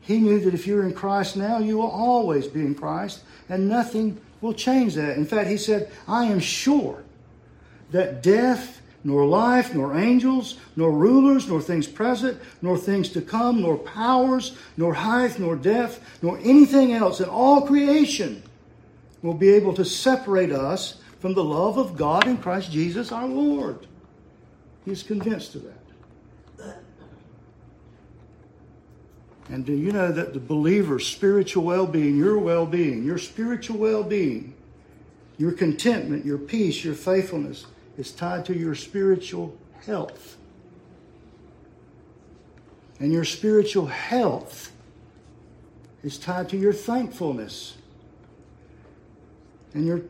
He 0.00 0.18
knew 0.18 0.40
that 0.40 0.54
if 0.54 0.66
you're 0.66 0.84
in 0.84 0.94
Christ 0.94 1.36
now, 1.36 1.58
you 1.58 1.76
will 1.76 1.90
always 1.90 2.46
be 2.46 2.60
in 2.60 2.74
Christ, 2.74 3.20
and 3.48 3.68
nothing 3.68 4.18
will 4.40 4.54
change 4.54 4.94
that. 4.94 5.18
In 5.18 5.26
fact, 5.26 5.50
he 5.50 5.58
said, 5.58 5.90
I 6.06 6.24
am 6.24 6.40
sure 6.40 7.04
that 7.90 8.22
death, 8.22 8.80
nor 9.04 9.26
life, 9.26 9.74
nor 9.74 9.96
angels, 9.96 10.56
nor 10.76 10.92
rulers, 10.92 11.46
nor 11.46 11.60
things 11.60 11.86
present, 11.86 12.40
nor 12.62 12.78
things 12.78 13.10
to 13.10 13.20
come, 13.20 13.60
nor 13.60 13.76
powers, 13.76 14.56
nor 14.78 14.94
height, 14.94 15.38
nor 15.38 15.56
depth, 15.56 16.00
nor 16.22 16.38
anything 16.38 16.92
else 16.94 17.20
in 17.20 17.28
all 17.28 17.66
creation 17.66 18.42
will 19.22 19.34
be 19.34 19.50
able 19.50 19.74
to 19.74 19.84
separate 19.84 20.52
us 20.52 20.94
from 21.18 21.34
the 21.34 21.44
love 21.44 21.78
of 21.78 21.96
God 21.96 22.26
in 22.26 22.38
Christ 22.38 22.70
Jesus 22.70 23.12
our 23.12 23.26
Lord. 23.26 23.86
He's 24.84 25.02
convinced 25.02 25.54
of 25.54 25.64
that. 25.64 25.78
And 29.50 29.64
do 29.64 29.72
you 29.72 29.92
know 29.92 30.12
that 30.12 30.34
the 30.34 30.40
believer's 30.40 31.06
spiritual 31.06 31.64
well 31.64 31.86
being, 31.86 32.16
your 32.16 32.38
well 32.38 32.66
being, 32.66 33.04
your 33.04 33.18
spiritual 33.18 33.78
well 33.78 34.02
being, 34.02 34.54
your 35.38 35.52
contentment, 35.52 36.24
your 36.24 36.38
peace, 36.38 36.84
your 36.84 36.94
faithfulness 36.94 37.66
is 37.96 38.12
tied 38.12 38.44
to 38.46 38.56
your 38.56 38.74
spiritual 38.74 39.56
health. 39.86 40.36
And 43.00 43.12
your 43.12 43.24
spiritual 43.24 43.86
health 43.86 44.72
is 46.02 46.18
tied 46.18 46.48
to 46.50 46.56
your 46.56 46.72
thankfulness 46.72 47.76
and 49.74 49.86
your, 49.86 50.02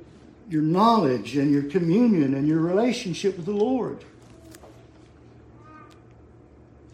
your 0.48 0.62
knowledge 0.62 1.36
and 1.36 1.50
your 1.50 1.64
communion 1.64 2.34
and 2.34 2.48
your 2.48 2.60
relationship 2.60 3.36
with 3.36 3.46
the 3.46 3.52
Lord. 3.52 4.04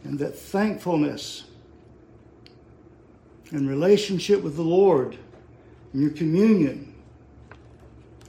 And 0.02 0.18
that 0.18 0.36
thankfulness 0.36 1.44
and 3.50 3.68
relationship 3.68 4.42
with 4.42 4.56
the 4.56 4.62
Lord 4.62 5.16
and 5.92 6.02
your 6.02 6.10
communion 6.10 6.94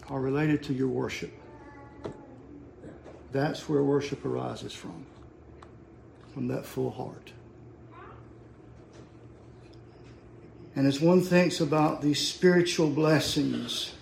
are 0.07 0.21
related 0.21 0.61
to 0.63 0.73
your 0.73 0.87
worship. 0.87 1.33
That's 3.31 3.67
where 3.67 3.83
worship 3.83 4.23
arises 4.23 4.71
from, 4.71 5.05
from 6.33 6.47
that 6.47 6.65
full 6.65 6.91
heart. 6.91 7.33
And 10.75 10.85
as 10.85 11.01
one 11.01 11.21
thinks 11.21 11.59
about 11.59 12.01
these 12.01 12.25
spiritual 12.25 12.89
blessings, 12.89 13.94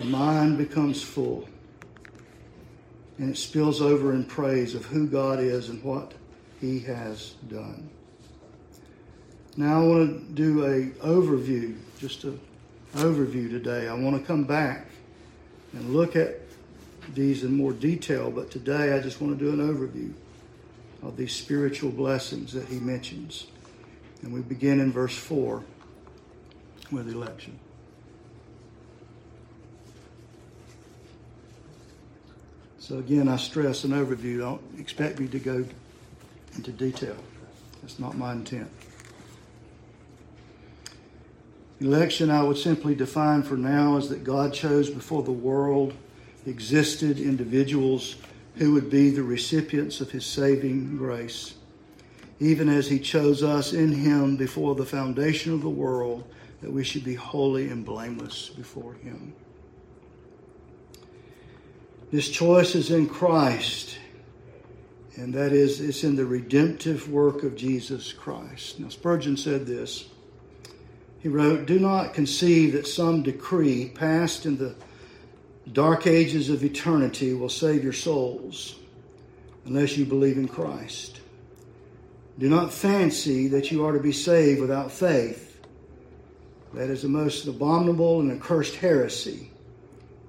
the 0.00 0.06
mind 0.06 0.56
becomes 0.56 1.02
full. 1.02 1.46
And 3.18 3.28
it 3.28 3.36
spills 3.36 3.82
over 3.82 4.14
in 4.14 4.24
praise 4.24 4.74
of 4.74 4.86
who 4.86 5.06
God 5.06 5.40
is 5.40 5.68
and 5.68 5.84
what 5.84 6.14
He 6.58 6.80
has 6.80 7.34
done. 7.48 7.90
Now 9.58 9.82
I 9.82 9.86
want 9.86 10.28
to 10.28 10.32
do 10.32 10.64
a 10.64 10.86
overview, 11.04 11.76
just 11.98 12.24
an 12.24 12.40
overview 12.94 13.50
today. 13.50 13.88
I 13.88 13.92
want 13.92 14.18
to 14.18 14.26
come 14.26 14.44
back 14.44 14.86
and 15.74 15.92
look 15.94 16.16
at 16.16 16.40
these 17.12 17.44
in 17.44 17.54
more 17.54 17.74
detail, 17.74 18.30
but 18.30 18.50
today 18.50 18.94
I 18.94 19.00
just 19.00 19.20
want 19.20 19.38
to 19.38 19.44
do 19.44 19.52
an 19.52 19.58
overview 19.58 20.14
of 21.06 21.18
these 21.18 21.34
spiritual 21.34 21.90
blessings 21.90 22.54
that 22.54 22.66
he 22.68 22.80
mentions. 22.80 23.48
And 24.22 24.32
we 24.32 24.40
begin 24.40 24.80
in 24.80 24.92
verse 24.92 25.16
4 25.16 25.62
with 26.90 27.06
election. 27.06 27.58
So 32.90 32.98
again, 32.98 33.28
I 33.28 33.36
stress 33.36 33.84
an 33.84 33.92
overview. 33.92 34.40
Don't 34.40 34.60
expect 34.76 35.20
me 35.20 35.28
to 35.28 35.38
go 35.38 35.64
into 36.56 36.72
detail. 36.72 37.14
That's 37.80 38.00
not 38.00 38.18
my 38.18 38.32
intent. 38.32 38.68
Election, 41.80 42.30
I 42.30 42.42
would 42.42 42.58
simply 42.58 42.96
define 42.96 43.44
for 43.44 43.56
now 43.56 43.96
as 43.96 44.08
that 44.08 44.24
God 44.24 44.52
chose 44.52 44.90
before 44.90 45.22
the 45.22 45.30
world 45.30 45.94
existed 46.46 47.20
individuals 47.20 48.16
who 48.56 48.72
would 48.72 48.90
be 48.90 49.10
the 49.10 49.22
recipients 49.22 50.00
of 50.00 50.10
his 50.10 50.26
saving 50.26 50.96
grace, 50.96 51.54
even 52.40 52.68
as 52.68 52.88
he 52.88 52.98
chose 52.98 53.44
us 53.44 53.72
in 53.72 53.92
him 53.92 54.36
before 54.36 54.74
the 54.74 54.84
foundation 54.84 55.52
of 55.52 55.62
the 55.62 55.70
world, 55.70 56.24
that 56.60 56.72
we 56.72 56.82
should 56.82 57.04
be 57.04 57.14
holy 57.14 57.68
and 57.68 57.84
blameless 57.84 58.48
before 58.48 58.94
him. 58.94 59.32
This 62.10 62.28
choice 62.28 62.74
is 62.74 62.90
in 62.90 63.08
Christ, 63.08 63.96
and 65.14 65.32
that 65.34 65.52
is, 65.52 65.80
it's 65.80 66.02
in 66.02 66.16
the 66.16 66.26
redemptive 66.26 67.08
work 67.08 67.44
of 67.44 67.54
Jesus 67.54 68.12
Christ. 68.12 68.80
Now, 68.80 68.88
Spurgeon 68.88 69.36
said 69.36 69.64
this. 69.64 70.08
He 71.20 71.28
wrote, 71.28 71.66
Do 71.66 71.78
not 71.78 72.12
conceive 72.12 72.72
that 72.72 72.88
some 72.88 73.22
decree 73.22 73.90
passed 73.90 74.44
in 74.44 74.56
the 74.56 74.74
dark 75.72 76.08
ages 76.08 76.50
of 76.50 76.64
eternity 76.64 77.32
will 77.32 77.48
save 77.48 77.84
your 77.84 77.92
souls 77.92 78.76
unless 79.64 79.96
you 79.96 80.04
believe 80.04 80.36
in 80.36 80.48
Christ. 80.48 81.20
Do 82.40 82.48
not 82.48 82.72
fancy 82.72 83.46
that 83.48 83.70
you 83.70 83.84
are 83.84 83.92
to 83.92 84.00
be 84.00 84.12
saved 84.12 84.60
without 84.60 84.90
faith. 84.90 85.60
That 86.74 86.90
is 86.90 87.02
the 87.02 87.08
most 87.08 87.46
abominable 87.46 88.20
and 88.20 88.32
accursed 88.32 88.76
heresy 88.76 89.50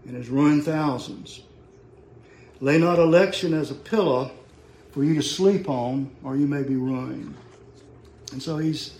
and 0.05 0.15
has 0.15 0.29
ruined 0.29 0.65
thousands. 0.65 1.41
Lay 2.61 2.77
not 2.77 2.99
election 2.99 3.55
as 3.55 3.71
a 3.71 3.75
pillow 3.75 4.31
for 4.91 5.03
you 5.03 5.15
to 5.15 5.23
sleep 5.23 5.67
on, 5.67 6.11
or 6.23 6.37
you 6.37 6.45
may 6.45 6.61
be 6.61 6.75
ruined. 6.75 7.35
And 8.31 8.41
so 8.41 8.57
he's 8.57 8.93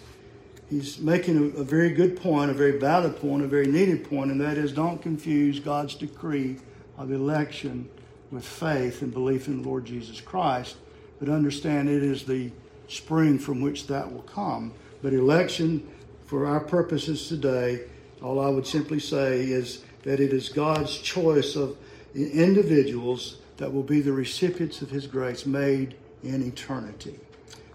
he's 0.69 0.99
making 0.99 1.37
a, 1.37 1.59
a, 1.59 1.63
very 1.63 1.91
good 1.91 2.19
point, 2.19 2.49
a 2.49 2.53
very 2.53 2.79
valid 2.79 3.17
point, 3.17 3.43
a 3.43 3.47
very 3.47 3.67
needed 3.67 4.09
point, 4.09 4.31
and 4.31 4.41
that 4.41 4.57
is 4.57 4.71
don't 4.71 5.01
confuse 5.01 5.59
God's 5.59 5.93
decree 5.95 6.57
of 6.97 7.11
election 7.11 7.87
with 8.31 8.45
faith 8.45 9.01
and 9.01 9.13
belief 9.13 9.47
in 9.47 9.61
the 9.61 9.67
Lord 9.67 9.85
Jesus 9.85 10.19
Christ, 10.19 10.77
but 11.19 11.29
understand 11.29 11.87
it 11.87 12.01
is 12.01 12.23
the 12.23 12.51
spring 12.87 13.37
from 13.37 13.61
which 13.61 13.87
that 13.87 14.11
will 14.11 14.23
come. 14.23 14.73
But 15.03 15.13
election, 15.13 15.87
for 16.25 16.45
our 16.45 16.61
purposes 16.61 17.27
today, 17.27 17.81
all 18.23 18.39
I 18.39 18.49
would 18.49 18.65
simply 18.65 18.99
say 18.99 19.41
is 19.41 19.83
that 20.03 20.19
it 20.19 20.33
is 20.33 20.49
God's 20.49 20.97
choice 20.97 21.55
of 21.55 21.77
individuals 22.15 23.37
that 23.61 23.71
will 23.71 23.83
be 23.83 24.01
the 24.01 24.11
recipients 24.11 24.81
of 24.81 24.89
His 24.89 25.05
grace 25.05 25.45
made 25.45 25.93
in 26.23 26.41
eternity. 26.41 27.19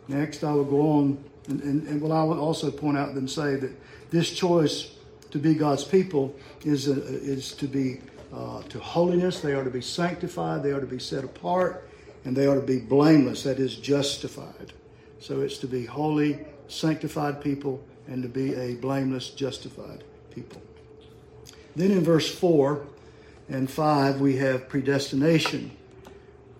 Next, 0.09 0.43
I 0.43 0.53
will 0.53 0.65
go 0.65 0.81
on, 0.81 1.25
and, 1.47 1.63
and, 1.63 1.87
and 1.87 2.01
well, 2.01 2.11
I 2.11 2.25
will 2.25 2.41
also 2.41 2.73
point 2.73 2.99
out 2.99 3.11
and 3.11 3.31
say 3.31 3.55
that 3.55 3.71
this 4.11 4.33
choice 4.33 4.97
to 5.31 5.39
be 5.39 5.55
God's 5.55 5.85
people 5.85 6.35
is, 6.65 6.89
a, 6.89 7.01
is 7.01 7.53
to 7.53 7.69
be 7.69 8.01
uh, 8.35 8.63
to 8.63 8.81
holiness. 8.81 9.41
They 9.41 9.53
are 9.53 9.63
to 9.63 9.71
be 9.71 9.81
sanctified. 9.81 10.65
They 10.65 10.73
are 10.73 10.81
to 10.81 10.89
be 10.89 10.99
set 10.99 11.23
apart, 11.23 11.89
and 12.25 12.37
they 12.37 12.49
are 12.49 12.57
to 12.57 12.67
be 12.67 12.81
blameless. 12.81 13.45
That 13.45 13.61
is 13.61 13.77
justified. 13.77 14.73
So 15.21 15.41
it's 15.41 15.59
to 15.59 15.69
be 15.69 15.85
holy, 15.87 16.41
sanctified 16.67 17.41
people, 17.41 17.81
and 18.09 18.25
to 18.25 18.29
be 18.29 18.57
a 18.57 18.75
blameless, 18.75 19.31
justified 19.31 20.03
people. 20.35 20.61
Then 21.77 21.93
in 21.93 22.03
verse 22.03 22.29
four 22.29 22.87
and 23.49 23.71
five 23.71 24.21
we 24.21 24.37
have 24.37 24.69
predestination. 24.69 25.71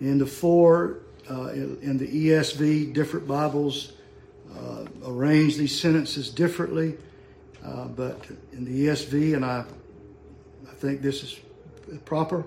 In 0.01 0.19
the 0.19 0.27
four, 0.27 0.99
uh, 1.31 1.49
in, 1.49 1.79
in, 1.83 1.99
the 1.99 2.29
ESV, 2.29 2.93
different 2.93 3.27
Bibles 3.27 3.93
uh, 4.57 4.85
arrange 5.05 5.57
these 5.57 5.79
sentences 5.79 6.31
differently. 6.31 6.97
Uh, 7.65 7.87
but 7.87 8.27
in 8.53 8.65
the 8.65 8.87
ESV, 8.87 9.35
and 9.35 9.45
I, 9.45 9.65
I 10.71 10.75
think 10.75 11.03
this 11.03 11.23
is 11.23 11.41
proper, 12.05 12.45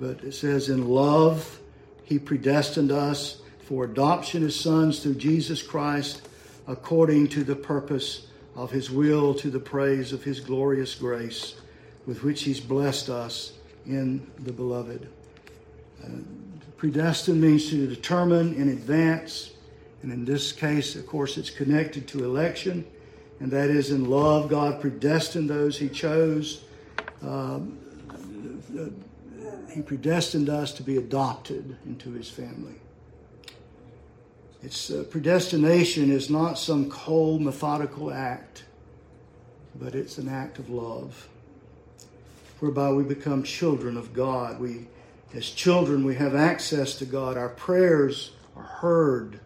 but 0.00 0.24
it 0.24 0.32
says, 0.32 0.68
In 0.68 0.88
love, 0.88 1.60
he 2.04 2.18
predestined 2.18 2.90
us 2.90 3.40
for 3.60 3.84
adoption 3.84 4.44
as 4.44 4.56
sons 4.56 5.00
through 5.00 5.16
Jesus 5.16 5.62
Christ, 5.62 6.26
according 6.66 7.28
to 7.28 7.44
the 7.44 7.54
purpose 7.54 8.26
of 8.56 8.72
his 8.72 8.90
will, 8.90 9.34
to 9.34 9.50
the 9.50 9.60
praise 9.60 10.12
of 10.12 10.24
his 10.24 10.40
glorious 10.40 10.94
grace, 10.96 11.54
with 12.06 12.24
which 12.24 12.42
he's 12.42 12.60
blessed 12.60 13.10
us 13.10 13.57
in 13.88 14.30
the 14.40 14.52
beloved. 14.52 15.08
Uh, 16.04 16.08
predestined 16.76 17.40
means 17.40 17.70
to 17.70 17.86
determine 17.86 18.54
in 18.54 18.68
advance, 18.68 19.50
and 20.02 20.12
in 20.12 20.24
this 20.24 20.52
case, 20.52 20.94
of 20.94 21.06
course, 21.06 21.36
it's 21.36 21.50
connected 21.50 22.06
to 22.08 22.24
election 22.24 22.84
and 23.40 23.50
that 23.52 23.70
is 23.70 23.90
in 23.90 24.04
love, 24.10 24.48
God 24.48 24.80
predestined 24.80 25.48
those 25.48 25.78
He 25.78 25.88
chose. 25.88 26.64
Um, 27.22 27.78
he 29.72 29.82
predestined 29.82 30.48
us 30.48 30.72
to 30.72 30.82
be 30.82 30.96
adopted 30.96 31.76
into 31.86 32.10
His 32.12 32.28
family. 32.28 32.74
It's 34.62 34.90
uh, 34.90 35.04
predestination 35.08 36.10
is 36.10 36.30
not 36.30 36.58
some 36.58 36.90
cold, 36.90 37.40
methodical 37.40 38.12
act, 38.12 38.64
but 39.76 39.94
it's 39.94 40.18
an 40.18 40.28
act 40.28 40.58
of 40.58 40.68
love, 40.68 41.28
whereby 42.60 42.90
we 42.90 43.02
become 43.02 43.42
children 43.42 43.96
of 43.96 44.12
God. 44.12 44.60
We, 44.60 44.88
as 45.34 45.50
children, 45.50 46.04
we 46.04 46.14
have 46.16 46.34
access 46.34 46.96
to 46.96 47.04
God. 47.04 47.36
Our 47.36 47.50
prayers 47.50 48.32
are 48.56 48.62
heard, 48.62 49.40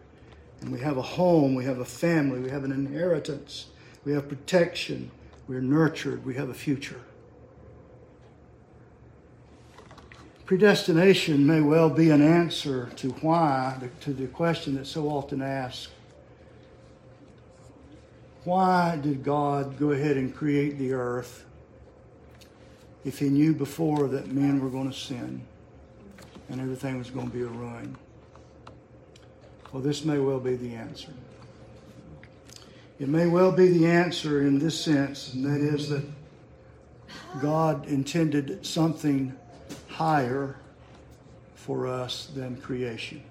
and 0.61 0.71
we 0.71 0.79
have 0.79 0.97
a 0.97 1.01
home, 1.01 1.55
we 1.55 1.65
have 1.65 1.79
a 1.79 1.85
family, 1.85 2.39
we 2.39 2.49
have 2.49 2.63
an 2.63 2.71
inheritance. 2.71 3.67
We 4.05 4.13
have 4.13 4.27
protection. 4.27 5.11
We're 5.47 5.61
nurtured. 5.61 6.25
We 6.25 6.35
have 6.35 6.49
a 6.49 6.53
future. 6.53 6.99
Predestination 10.45 11.47
may 11.47 11.61
well 11.61 11.89
be 11.89 12.09
an 12.09 12.21
answer 12.21 12.89
to 12.97 13.09
why, 13.21 13.77
to 14.01 14.13
the 14.13 14.27
question 14.27 14.75
that's 14.75 14.89
so 14.89 15.07
often 15.07 15.41
asked 15.41 15.89
why 18.43 18.99
did 19.01 19.23
God 19.23 19.79
go 19.79 19.91
ahead 19.91 20.17
and 20.17 20.35
create 20.35 20.77
the 20.77 20.91
earth 20.91 21.45
if 23.05 23.19
He 23.19 23.29
knew 23.29 23.53
before 23.53 24.07
that 24.07 24.27
men 24.27 24.61
were 24.61 24.69
going 24.69 24.89
to 24.89 24.97
sin 24.97 25.41
and 26.49 26.61
everything 26.61 26.97
was 26.97 27.09
going 27.09 27.29
to 27.29 27.33
be 27.33 27.41
a 27.41 27.47
ruin? 27.47 27.95
Well, 29.71 29.81
this 29.81 30.05
may 30.05 30.19
well 30.19 30.39
be 30.39 30.55
the 30.55 30.75
answer. 30.75 31.11
It 32.99 33.09
may 33.09 33.27
well 33.27 33.51
be 33.51 33.67
the 33.69 33.87
answer 33.87 34.41
in 34.41 34.59
this 34.59 34.79
sense, 34.79 35.33
and 35.33 35.43
that 35.45 35.59
is 35.59 35.89
that 35.89 36.03
God 37.41 37.87
intended 37.87 38.65
something 38.65 39.35
higher 39.87 40.57
for 41.55 41.87
us 41.87 42.27
than 42.35 42.57
creation. 42.57 43.23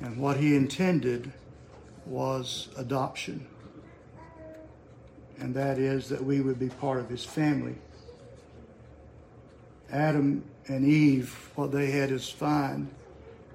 And 0.00 0.18
what 0.18 0.36
he 0.36 0.54
intended 0.54 1.32
was 2.04 2.68
adoption. 2.76 3.46
And 5.40 5.54
that 5.54 5.78
is 5.78 6.08
that 6.10 6.22
we 6.22 6.42
would 6.42 6.58
be 6.58 6.68
part 6.68 7.00
of 7.00 7.08
his 7.08 7.24
family. 7.24 7.74
Adam 9.90 10.44
and 10.68 10.84
Eve, 10.84 11.50
what 11.56 11.72
they 11.72 11.90
had 11.90 12.12
is 12.12 12.28
fine, 12.28 12.88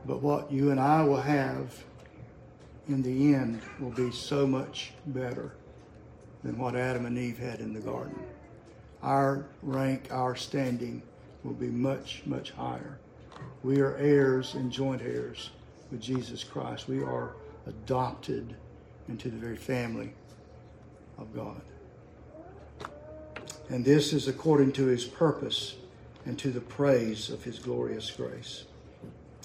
but 0.05 0.21
what 0.21 0.51
you 0.51 0.71
and 0.71 0.79
I 0.79 1.03
will 1.03 1.21
have 1.21 1.83
in 2.89 3.01
the 3.01 3.33
end 3.33 3.61
will 3.79 3.91
be 3.91 4.11
so 4.11 4.45
much 4.45 4.91
better 5.07 5.53
than 6.43 6.57
what 6.57 6.75
Adam 6.75 7.05
and 7.05 7.17
Eve 7.17 7.37
had 7.37 7.59
in 7.59 7.73
the 7.73 7.79
garden. 7.79 8.19
Our 9.01 9.45
rank, 9.61 10.07
our 10.11 10.35
standing 10.35 11.03
will 11.43 11.53
be 11.53 11.69
much, 11.69 12.23
much 12.25 12.51
higher. 12.51 12.99
We 13.63 13.79
are 13.79 13.95
heirs 13.97 14.55
and 14.55 14.71
joint 14.71 15.01
heirs 15.01 15.51
with 15.91 16.01
Jesus 16.01 16.43
Christ. 16.43 16.87
We 16.87 17.03
are 17.03 17.35
adopted 17.67 18.55
into 19.07 19.29
the 19.29 19.37
very 19.37 19.57
family 19.57 20.13
of 21.17 21.33
God. 21.33 21.61
And 23.69 23.83
this 23.83 24.13
is 24.13 24.27
according 24.27 24.73
to 24.73 24.85
his 24.85 25.05
purpose 25.05 25.75
and 26.25 26.37
to 26.39 26.49
the 26.49 26.61
praise 26.61 27.29
of 27.29 27.43
his 27.43 27.59
glorious 27.59 28.09
grace. 28.11 28.65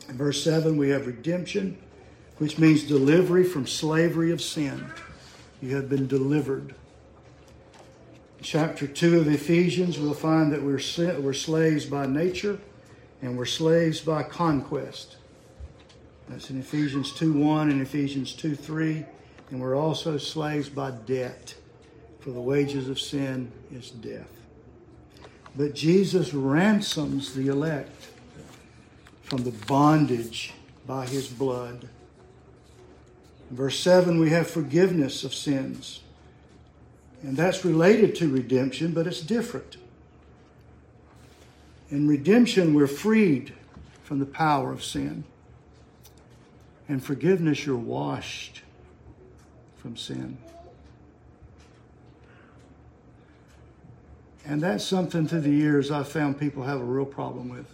In 0.08 0.16
verse 0.16 0.42
7, 0.42 0.76
we 0.76 0.90
have 0.90 1.06
redemption 1.06 1.78
which 2.40 2.58
means 2.58 2.84
delivery 2.84 3.44
from 3.44 3.66
slavery 3.66 4.32
of 4.32 4.40
sin. 4.40 4.90
You 5.60 5.76
have 5.76 5.90
been 5.90 6.06
delivered. 6.06 6.74
In 8.38 8.44
chapter 8.44 8.86
2 8.86 9.20
of 9.20 9.28
Ephesians, 9.28 9.98
we'll 9.98 10.14
find 10.14 10.50
that 10.50 10.62
we're, 10.62 10.80
we're 11.20 11.34
slaves 11.34 11.84
by 11.84 12.06
nature 12.06 12.58
and 13.20 13.36
we're 13.36 13.44
slaves 13.44 14.00
by 14.00 14.22
conquest. 14.22 15.18
That's 16.30 16.48
in 16.48 16.58
Ephesians 16.58 17.12
2 17.12 17.34
1 17.34 17.70
and 17.70 17.82
Ephesians 17.82 18.32
2 18.32 18.54
3. 18.54 19.04
And 19.50 19.60
we're 19.60 19.76
also 19.76 20.16
slaves 20.16 20.70
by 20.70 20.92
debt, 20.92 21.54
for 22.20 22.30
the 22.30 22.40
wages 22.40 22.88
of 22.88 23.00
sin 23.00 23.50
is 23.72 23.90
death. 23.90 24.28
But 25.56 25.74
Jesus 25.74 26.32
ransoms 26.32 27.34
the 27.34 27.48
elect 27.48 28.08
from 29.22 29.44
the 29.44 29.52
bondage 29.66 30.52
by 30.86 31.06
his 31.06 31.28
blood. 31.28 31.88
Verse 33.50 33.78
7, 33.80 34.20
we 34.20 34.30
have 34.30 34.48
forgiveness 34.48 35.24
of 35.24 35.34
sins. 35.34 36.00
And 37.22 37.36
that's 37.36 37.64
related 37.64 38.14
to 38.16 38.28
redemption, 38.28 38.92
but 38.92 39.06
it's 39.06 39.20
different. 39.20 39.76
In 41.90 42.06
redemption, 42.06 42.74
we're 42.74 42.86
freed 42.86 43.52
from 44.04 44.20
the 44.20 44.26
power 44.26 44.72
of 44.72 44.84
sin. 44.84 45.24
In 46.88 47.00
forgiveness, 47.00 47.66
you're 47.66 47.76
washed 47.76 48.62
from 49.76 49.96
sin. 49.96 50.38
And 54.50 54.60
that's 54.60 54.82
something 54.82 55.28
through 55.28 55.42
the 55.42 55.50
years 55.50 55.92
I've 55.92 56.08
found 56.08 56.36
people 56.40 56.64
have 56.64 56.80
a 56.80 56.84
real 56.84 57.06
problem 57.06 57.50
with. 57.50 57.66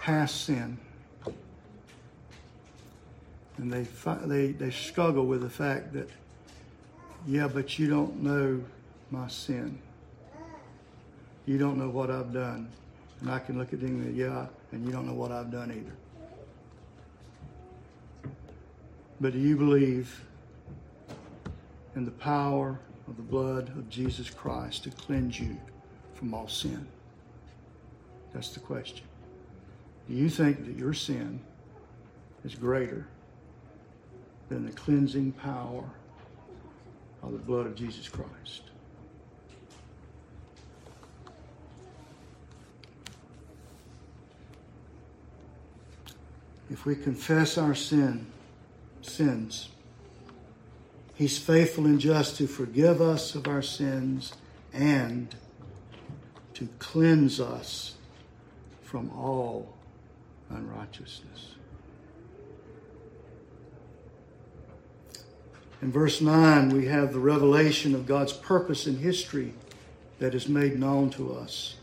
Past 0.00 0.46
sin 0.46 0.78
and 3.58 3.70
they 3.70 3.86
they 4.26 4.52
they 4.52 4.70
struggle 4.70 5.26
with 5.26 5.42
the 5.42 5.50
fact 5.50 5.92
that 5.92 6.08
yeah, 7.26 7.46
but 7.46 7.78
you 7.78 7.90
don't 7.90 8.22
know 8.22 8.62
my 9.10 9.28
sin. 9.28 9.78
You 11.44 11.58
don't 11.58 11.76
know 11.76 11.90
what 11.90 12.10
I've 12.10 12.32
done, 12.32 12.70
and 13.20 13.30
I 13.30 13.38
can 13.38 13.58
look 13.58 13.74
at 13.74 13.80
them 13.80 14.00
and 14.00 14.14
say, 14.14 14.22
yeah, 14.22 14.46
and 14.72 14.86
you 14.86 14.92
don't 14.92 15.06
know 15.06 15.12
what 15.12 15.30
I've 15.30 15.50
done 15.50 15.70
either. 15.70 15.92
But 19.20 19.34
do 19.34 19.38
you 19.38 19.56
believe 19.56 20.24
in 21.94 22.06
the 22.06 22.10
power 22.12 22.78
of 23.08 23.16
the 23.16 23.22
blood 23.22 23.68
of 23.70 23.88
Jesus 23.88 24.30
Christ 24.30 24.84
to 24.84 24.90
cleanse 24.90 25.38
you 25.38 25.56
from 26.14 26.34
all 26.34 26.48
sin? 26.48 26.86
That's 28.32 28.50
the 28.50 28.60
question. 28.60 29.06
Do 30.08 30.14
you 30.14 30.28
think 30.28 30.66
that 30.66 30.76
your 30.76 30.92
sin 30.92 31.40
is 32.44 32.54
greater 32.54 33.06
than 34.48 34.64
the 34.64 34.72
cleansing 34.72 35.32
power 35.32 35.84
of 37.22 37.32
the 37.32 37.38
blood 37.38 37.66
of 37.66 37.74
Jesus 37.74 38.08
Christ? 38.08 38.62
If 46.70 46.84
we 46.84 46.96
confess 46.96 47.58
our 47.58 47.74
sin, 47.74 48.26
sins, 49.02 49.70
He's 51.16 51.38
faithful 51.38 51.86
and 51.86 51.98
just 51.98 52.36
to 52.36 52.46
forgive 52.46 53.00
us 53.00 53.34
of 53.34 53.48
our 53.48 53.62
sins 53.62 54.34
and 54.72 55.34
to 56.54 56.68
cleanse 56.78 57.40
us 57.40 57.94
from 58.82 59.10
all 59.10 59.74
unrighteousness. 60.50 61.54
In 65.82 65.90
verse 65.90 66.20
9, 66.20 66.70
we 66.70 66.86
have 66.86 67.12
the 67.12 67.18
revelation 67.18 67.94
of 67.94 68.06
God's 68.06 68.32
purpose 68.32 68.86
in 68.86 68.98
history 68.98 69.54
that 70.18 70.34
is 70.34 70.48
made 70.48 70.78
known 70.78 71.10
to 71.10 71.34
us. 71.34 71.76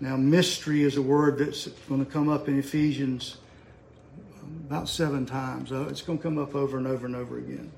Now, 0.00 0.16
mystery 0.16 0.82
is 0.82 0.96
a 0.96 1.02
word 1.02 1.38
that's 1.38 1.66
going 1.88 2.04
to 2.04 2.10
come 2.10 2.28
up 2.28 2.48
in 2.48 2.58
Ephesians 2.58 3.38
about 4.66 4.88
seven 4.88 5.26
times. 5.26 5.72
Uh, 5.72 5.88
it's 5.90 6.02
going 6.02 6.18
to 6.18 6.22
come 6.22 6.38
up 6.38 6.54
over 6.54 6.78
and 6.78 6.86
over 6.86 7.06
and 7.06 7.16
over 7.16 7.38
again. 7.38 7.70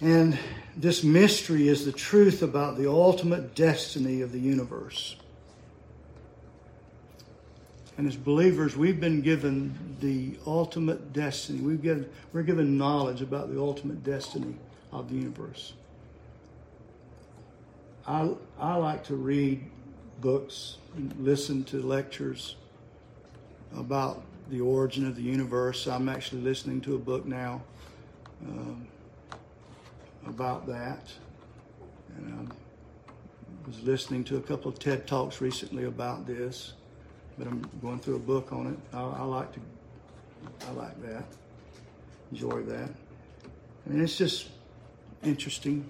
And 0.00 0.38
this 0.76 1.02
mystery 1.02 1.68
is 1.68 1.84
the 1.84 1.92
truth 1.92 2.42
about 2.42 2.76
the 2.76 2.90
ultimate 2.90 3.54
destiny 3.54 4.20
of 4.20 4.32
the 4.32 4.38
universe. 4.38 5.16
And 7.96 8.06
as 8.06 8.14
believers, 8.14 8.76
we've 8.76 9.00
been 9.00 9.22
given 9.22 9.96
the 10.00 10.36
ultimate 10.46 11.14
destiny. 11.14 11.60
We've 11.60 11.82
given, 11.82 12.10
we're 12.34 12.42
given 12.42 12.76
knowledge 12.76 13.22
about 13.22 13.50
the 13.50 13.58
ultimate 13.58 14.04
destiny 14.04 14.56
of 14.92 15.08
the 15.08 15.14
universe. 15.14 15.72
I, 18.06 18.30
I 18.58 18.74
like 18.76 19.04
to 19.04 19.16
read 19.16 19.64
books 20.20 20.76
and 20.94 21.14
listen 21.18 21.64
to 21.64 21.80
lectures 21.80 22.56
about 23.74 24.22
the 24.50 24.60
origin 24.60 25.06
of 25.06 25.16
the 25.16 25.22
universe. 25.22 25.86
I'm 25.86 26.10
actually 26.10 26.42
listening 26.42 26.82
to 26.82 26.96
a 26.96 26.98
book 26.98 27.24
now 27.24 27.62
um, 28.46 28.86
about 30.26 30.66
that. 30.66 31.12
And 32.16 32.50
I 32.50 33.66
was 33.66 33.82
listening 33.82 34.24
to 34.24 34.36
a 34.36 34.40
couple 34.40 34.70
of 34.70 34.78
TED 34.78 35.06
Talks 35.06 35.40
recently 35.40 35.84
about 35.84 36.26
this 36.26 36.74
but 37.38 37.46
I'm 37.46 37.68
going 37.82 37.98
through 37.98 38.16
a 38.16 38.20
book 38.20 38.52
on 38.52 38.66
it. 38.68 38.96
I, 38.96 39.02
I 39.02 39.22
like 39.22 39.52
to, 39.52 39.60
I 40.68 40.72
like 40.72 41.00
that, 41.02 41.24
enjoy 42.32 42.62
that. 42.62 42.90
I 43.86 43.90
mean, 43.90 44.02
it's 44.02 44.16
just 44.16 44.48
interesting 45.22 45.86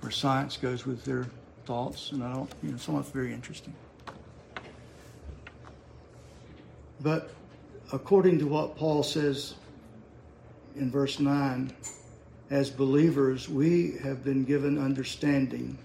where 0.00 0.10
science 0.10 0.56
goes 0.56 0.86
with 0.86 1.04
their 1.04 1.26
thoughts, 1.66 2.12
and 2.12 2.22
I 2.22 2.32
don't, 2.32 2.50
you 2.62 2.70
know, 2.70 2.76
of 2.76 3.00
it's 3.00 3.10
very 3.10 3.32
interesting. 3.32 3.74
But 7.00 7.30
according 7.92 8.38
to 8.38 8.46
what 8.46 8.76
Paul 8.76 9.02
says 9.02 9.54
in 10.76 10.90
verse 10.90 11.20
9, 11.20 11.72
as 12.50 12.70
believers, 12.70 13.48
we 13.48 13.92
have 14.02 14.24
been 14.24 14.44
given 14.44 14.78
understanding 14.78 15.78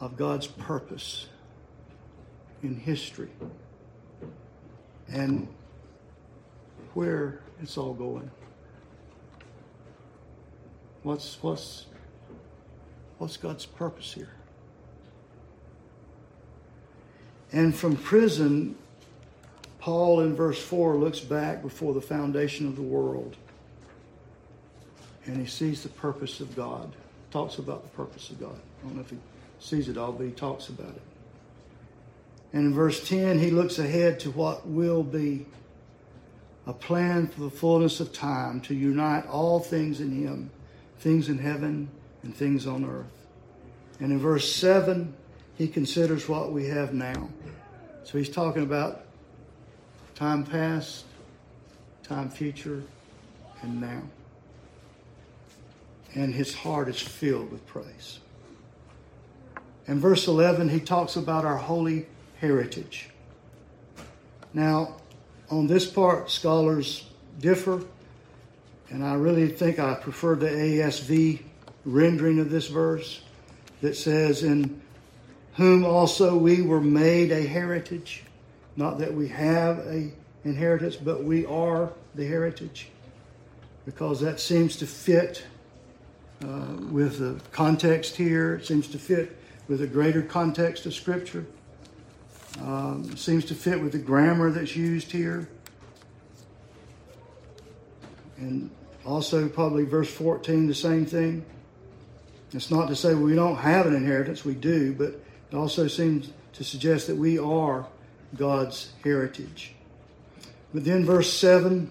of 0.00 0.16
God's 0.16 0.46
purpose 0.46 1.26
in 2.62 2.76
history 2.76 3.30
and 5.08 5.48
where 6.94 7.40
it's 7.60 7.76
all 7.76 7.94
going. 7.94 8.30
What's 11.02 11.42
what's 11.42 11.86
what's 13.18 13.36
God's 13.36 13.66
purpose 13.66 14.12
here? 14.12 14.34
And 17.50 17.74
from 17.74 17.96
prison, 17.96 18.76
Paul 19.78 20.20
in 20.20 20.34
verse 20.34 20.62
4 20.62 20.96
looks 20.96 21.20
back 21.20 21.60
before 21.60 21.92
the 21.92 22.00
foundation 22.00 22.66
of 22.66 22.76
the 22.76 22.82
world 22.82 23.36
and 25.26 25.36
he 25.36 25.46
sees 25.46 25.82
the 25.82 25.88
purpose 25.88 26.40
of 26.40 26.54
God. 26.56 26.94
Talks 27.30 27.58
about 27.58 27.82
the 27.82 27.90
purpose 27.90 28.30
of 28.30 28.40
God. 28.40 28.54
I 28.54 28.86
don't 28.86 28.96
know 28.96 29.02
if 29.02 29.10
he 29.10 29.18
sees 29.60 29.88
it 29.88 29.96
all, 29.96 30.12
but 30.12 30.26
he 30.26 30.32
talks 30.32 30.68
about 30.68 30.90
it. 30.90 31.02
And 32.52 32.66
in 32.66 32.74
verse 32.74 33.06
10, 33.08 33.38
he 33.38 33.50
looks 33.50 33.78
ahead 33.78 34.20
to 34.20 34.30
what 34.30 34.66
will 34.66 35.02
be 35.02 35.46
a 36.66 36.72
plan 36.72 37.26
for 37.26 37.40
the 37.40 37.50
fullness 37.50 38.00
of 38.00 38.12
time 38.12 38.60
to 38.62 38.74
unite 38.74 39.26
all 39.26 39.58
things 39.58 40.00
in 40.00 40.12
him, 40.12 40.50
things 40.98 41.28
in 41.28 41.38
heaven 41.38 41.88
and 42.22 42.36
things 42.36 42.66
on 42.66 42.84
earth. 42.84 43.06
And 44.00 44.12
in 44.12 44.18
verse 44.18 44.52
7, 44.54 45.14
he 45.56 45.68
considers 45.68 46.28
what 46.28 46.52
we 46.52 46.66
have 46.66 46.92
now. 46.92 47.28
So 48.04 48.18
he's 48.18 48.28
talking 48.28 48.62
about 48.62 49.04
time 50.14 50.44
past, 50.44 51.04
time 52.02 52.28
future, 52.28 52.82
and 53.62 53.80
now. 53.80 54.02
And 56.14 56.34
his 56.34 56.54
heart 56.54 56.88
is 56.88 57.00
filled 57.00 57.50
with 57.50 57.66
praise. 57.66 58.20
In 59.86 59.98
verse 59.98 60.28
11, 60.28 60.68
he 60.68 60.80
talks 60.80 61.16
about 61.16 61.44
our 61.44 61.56
holy 61.56 62.06
heritage. 62.38 63.08
Now, 64.52 64.96
on 65.50 65.66
this 65.66 65.86
part, 65.86 66.30
scholars 66.30 67.08
differ, 67.40 67.82
and 68.90 69.04
I 69.04 69.14
really 69.14 69.48
think 69.48 69.78
I 69.78 69.94
prefer 69.94 70.34
the 70.34 70.48
ASV 70.48 71.42
rendering 71.84 72.38
of 72.38 72.50
this 72.50 72.68
verse 72.68 73.22
that 73.80 73.96
says, 73.96 74.42
In 74.42 74.80
whom 75.54 75.84
also 75.84 76.36
we 76.36 76.62
were 76.62 76.80
made 76.80 77.32
a 77.32 77.42
heritage. 77.42 78.24
Not 78.76 78.98
that 78.98 79.12
we 79.12 79.28
have 79.28 79.78
a 79.80 80.12
inheritance, 80.44 80.96
but 80.96 81.24
we 81.24 81.46
are 81.46 81.92
the 82.14 82.26
heritage. 82.26 82.88
Because 83.84 84.20
that 84.20 84.40
seems 84.40 84.76
to 84.76 84.86
fit 84.86 85.44
uh, 86.44 86.76
with 86.90 87.18
the 87.18 87.40
context 87.50 88.16
here. 88.16 88.54
It 88.54 88.66
seems 88.66 88.88
to 88.88 88.98
fit 88.98 89.36
with 89.68 89.80
the 89.80 89.86
greater 89.86 90.22
context 90.22 90.86
of 90.86 90.94
Scripture. 90.94 91.46
Um, 92.60 93.16
seems 93.16 93.44
to 93.46 93.54
fit 93.54 93.80
with 93.80 93.92
the 93.92 93.98
grammar 93.98 94.50
that's 94.50 94.76
used 94.76 95.10
here. 95.10 95.48
And 98.36 98.70
also, 99.04 99.48
probably 99.48 99.84
verse 99.84 100.12
14, 100.12 100.66
the 100.66 100.74
same 100.74 101.06
thing. 101.06 101.44
It's 102.52 102.70
not 102.70 102.88
to 102.88 102.96
say 102.96 103.14
we 103.14 103.34
don't 103.34 103.56
have 103.56 103.86
an 103.86 103.94
inheritance, 103.94 104.44
we 104.44 104.54
do, 104.54 104.92
but 104.92 105.20
it 105.50 105.56
also 105.56 105.88
seems 105.88 106.30
to 106.54 106.64
suggest 106.64 107.06
that 107.06 107.16
we 107.16 107.38
are 107.38 107.86
God's 108.36 108.92
heritage. 109.02 109.74
But 110.74 110.84
then, 110.84 111.04
verse 111.04 111.32
7, 111.32 111.90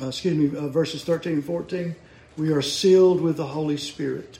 uh, 0.00 0.08
excuse 0.08 0.36
me, 0.36 0.58
uh, 0.58 0.68
verses 0.68 1.04
13 1.04 1.34
and 1.34 1.44
14, 1.44 1.96
we 2.36 2.50
are 2.52 2.62
sealed 2.62 3.20
with 3.20 3.36
the 3.36 3.46
Holy 3.46 3.76
Spirit. 3.76 4.38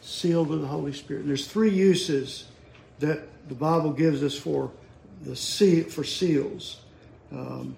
Sealed 0.00 0.48
with 0.48 0.60
the 0.60 0.66
Holy 0.66 0.92
Spirit. 0.92 1.20
And 1.20 1.28
there's 1.28 1.46
three 1.46 1.70
uses 1.70 2.46
that 3.00 3.22
the 3.48 3.54
Bible 3.54 3.92
gives 3.92 4.22
us 4.22 4.36
for 4.36 4.70
the 5.22 5.36
seal, 5.36 5.84
for 5.84 6.04
seals, 6.04 6.80
um, 7.32 7.76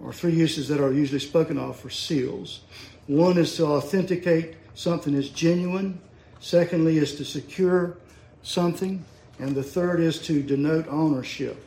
or 0.00 0.12
three 0.12 0.32
uses 0.32 0.68
that 0.68 0.80
are 0.80 0.92
usually 0.92 1.20
spoken 1.20 1.58
of 1.58 1.78
for 1.78 1.90
seals. 1.90 2.60
One 3.06 3.38
is 3.38 3.56
to 3.56 3.66
authenticate 3.66 4.54
something 4.74 5.14
is 5.14 5.30
genuine. 5.30 6.00
Secondly, 6.40 6.96
is 6.96 7.16
to 7.16 7.24
secure 7.24 7.98
something, 8.42 9.04
and 9.38 9.54
the 9.54 9.62
third 9.62 10.00
is 10.00 10.18
to 10.20 10.42
denote 10.42 10.88
ownership. 10.88 11.62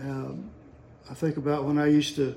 Um, 0.00 0.48
I 1.10 1.14
think 1.14 1.36
about 1.36 1.64
when 1.64 1.78
I 1.78 1.88
used 1.88 2.16
to 2.16 2.34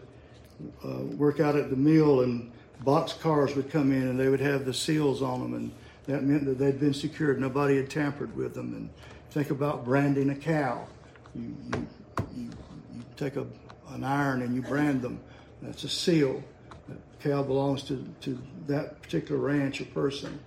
uh, 0.83 1.03
work 1.15 1.39
out 1.39 1.55
at 1.55 1.69
the 1.69 1.77
mill, 1.77 2.21
and 2.21 2.51
box 2.81 3.13
cars 3.13 3.55
would 3.55 3.69
come 3.69 3.91
in, 3.91 4.03
and 4.03 4.19
they 4.19 4.29
would 4.29 4.39
have 4.39 4.65
the 4.65 4.73
seals 4.73 5.21
on 5.21 5.41
them, 5.41 5.53
and 5.53 5.71
that 6.05 6.23
meant 6.23 6.45
that 6.45 6.57
they'd 6.57 6.79
been 6.79 6.93
secured. 6.93 7.39
Nobody 7.39 7.77
had 7.77 7.89
tampered 7.89 8.35
with 8.35 8.53
them, 8.53 8.73
and 8.73 8.89
Think 9.37 9.51
about 9.51 9.85
branding 9.85 10.29
a 10.29 10.35
cow. 10.35 10.87
You, 11.35 11.55
you, 11.65 11.87
you, 12.35 12.49
you 12.95 13.03
take 13.17 13.35
a, 13.35 13.45
an 13.89 14.03
iron 14.03 14.41
and 14.41 14.55
you 14.55 14.61
brand 14.61 15.01
them. 15.01 15.19
That's 15.61 15.83
a 15.83 15.89
seal. 15.89 16.43
That 16.87 16.97
cow 17.21 17.43
belongs 17.43 17.83
to, 17.83 18.03
to 18.21 18.41
that 18.67 19.01
particular 19.01 19.39
ranch 19.39 19.81
or 19.81 19.85
person. 19.85 20.39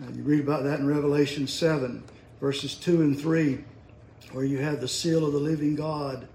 And 0.00 0.16
you 0.16 0.22
read 0.22 0.40
about 0.40 0.64
that 0.64 0.80
in 0.80 0.86
Revelation 0.86 1.46
7, 1.46 2.02
verses 2.40 2.74
2 2.74 3.00
and 3.00 3.18
3, 3.18 3.64
where 4.32 4.44
you 4.44 4.58
have 4.58 4.80
the 4.82 4.88
seal 4.88 5.24
of 5.24 5.32
the 5.32 5.38
living 5.38 5.76
God, 5.76 6.26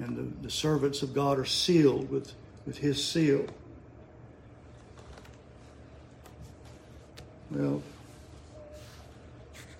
and 0.00 0.16
the, 0.16 0.42
the 0.42 0.50
servants 0.50 1.02
of 1.02 1.14
God 1.14 1.38
are 1.38 1.44
sealed 1.44 2.10
with, 2.10 2.34
with 2.66 2.76
his 2.76 3.02
seal. 3.02 3.46
Well, 7.54 7.84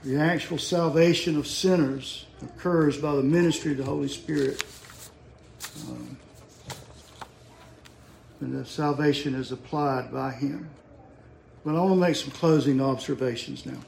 the 0.05 0.17
actual 0.21 0.59
salvation 0.59 1.37
of 1.37 1.49
sinners 1.49 2.27
occurs 2.41 2.99
by 2.99 3.17
the 3.17 3.23
ministry 3.23 3.73
of 3.73 3.79
the 3.79 3.85
Holy 3.85 4.07
Spirit. 4.07 4.63
Um, 5.89 6.17
and 8.41 8.53
the 8.55 8.65
salvation 8.65 9.35
is 9.35 9.51
applied 9.51 10.13
by 10.13 10.31
Him. 10.31 10.71
But 11.65 11.75
I 11.75 11.81
want 11.81 11.95
to 11.95 11.97
make 11.97 12.15
some 12.15 12.31
closing 12.31 12.81
observations 12.81 13.67
now. 13.67 13.81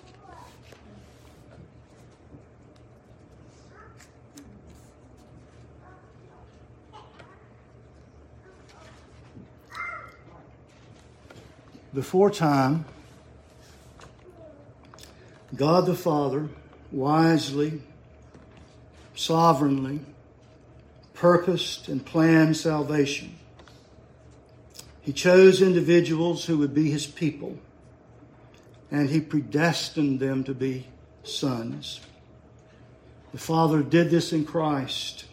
Before 11.95 12.33
time, 12.33 12.85
God 15.55 15.87
the 15.87 15.95
Father 15.95 16.49
wisely, 16.91 17.81
sovereignly 19.15 20.01
purposed 21.17 21.89
and 21.89 22.05
planned 22.05 22.57
salvation. 22.57 23.37
He 25.01 25.13
chose 25.13 25.63
individuals 25.63 26.45
who 26.45 26.59
would 26.59 26.75
be 26.75 26.91
his 26.91 27.07
people, 27.07 27.59
and 28.91 29.09
he 29.09 29.21
predestined 29.21 30.21
them 30.21 30.45
to 30.45 30.55
be 30.55 30.87
sons. 31.23 32.01
The 33.33 33.39
Father 33.39 33.83
did 33.83 34.11
this 34.11 34.33
in 34.33 34.45
Christ. 34.45 35.25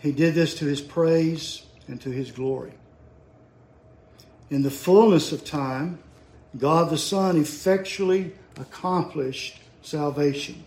He 0.00 0.12
did 0.12 0.34
this 0.34 0.54
to 0.56 0.66
his 0.66 0.80
praise 0.80 1.62
and 1.88 2.00
to 2.02 2.10
his 2.10 2.30
glory. 2.30 2.74
In 4.50 4.62
the 4.62 4.70
fullness 4.70 5.32
of 5.32 5.44
time, 5.44 5.98
God 6.56 6.90
the 6.90 6.98
Son 6.98 7.36
effectually 7.36 8.34
accomplished 8.58 9.60
salvation. 9.82 10.64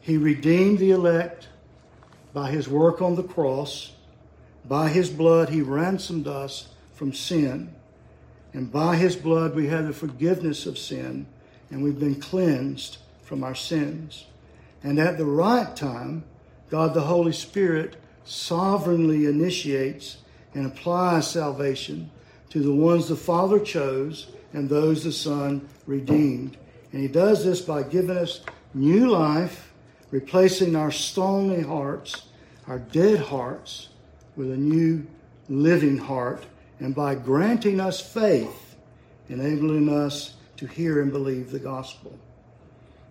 He 0.00 0.16
redeemed 0.16 0.78
the 0.78 0.90
elect 0.90 1.48
by 2.32 2.50
his 2.50 2.68
work 2.68 3.00
on 3.00 3.14
the 3.14 3.22
cross. 3.22 3.92
By 4.66 4.88
his 4.88 5.08
blood, 5.10 5.48
he 5.48 5.62
ransomed 5.62 6.26
us 6.26 6.68
from 6.94 7.12
sin. 7.12 7.74
And 8.52 8.70
by 8.70 8.96
his 8.96 9.16
blood, 9.16 9.54
we 9.54 9.68
have 9.68 9.86
the 9.86 9.92
forgiveness 9.92 10.66
of 10.66 10.78
sin, 10.78 11.26
and 11.70 11.82
we've 11.82 11.98
been 11.98 12.20
cleansed 12.20 12.98
from 13.22 13.42
our 13.42 13.54
sins. 13.54 14.26
And 14.82 14.98
at 14.98 15.16
the 15.16 15.24
right 15.24 15.74
time, 15.74 16.24
God 16.70 16.94
the 16.94 17.02
Holy 17.02 17.32
Spirit 17.32 17.96
sovereignly 18.24 19.26
initiates 19.26 20.18
and 20.54 20.66
applies 20.66 21.30
salvation 21.30 22.10
to 22.50 22.60
the 22.60 22.72
ones 22.72 23.08
the 23.08 23.16
Father 23.16 23.58
chose 23.58 24.28
and 24.52 24.68
those 24.68 25.04
the 25.04 25.12
Son 25.12 25.68
redeemed. 25.86 26.56
And 26.94 27.02
he 27.02 27.08
does 27.08 27.44
this 27.44 27.60
by 27.60 27.82
giving 27.82 28.16
us 28.16 28.42
new 28.72 29.10
life, 29.10 29.72
replacing 30.12 30.76
our 30.76 30.92
stony 30.92 31.60
hearts, 31.60 32.28
our 32.68 32.78
dead 32.78 33.18
hearts, 33.18 33.88
with 34.36 34.52
a 34.52 34.56
new 34.56 35.04
living 35.48 35.98
heart, 35.98 36.46
and 36.78 36.94
by 36.94 37.16
granting 37.16 37.80
us 37.80 38.00
faith, 38.00 38.76
enabling 39.28 39.88
us 39.88 40.36
to 40.56 40.68
hear 40.68 41.02
and 41.02 41.10
believe 41.10 41.50
the 41.50 41.58
gospel. 41.58 42.16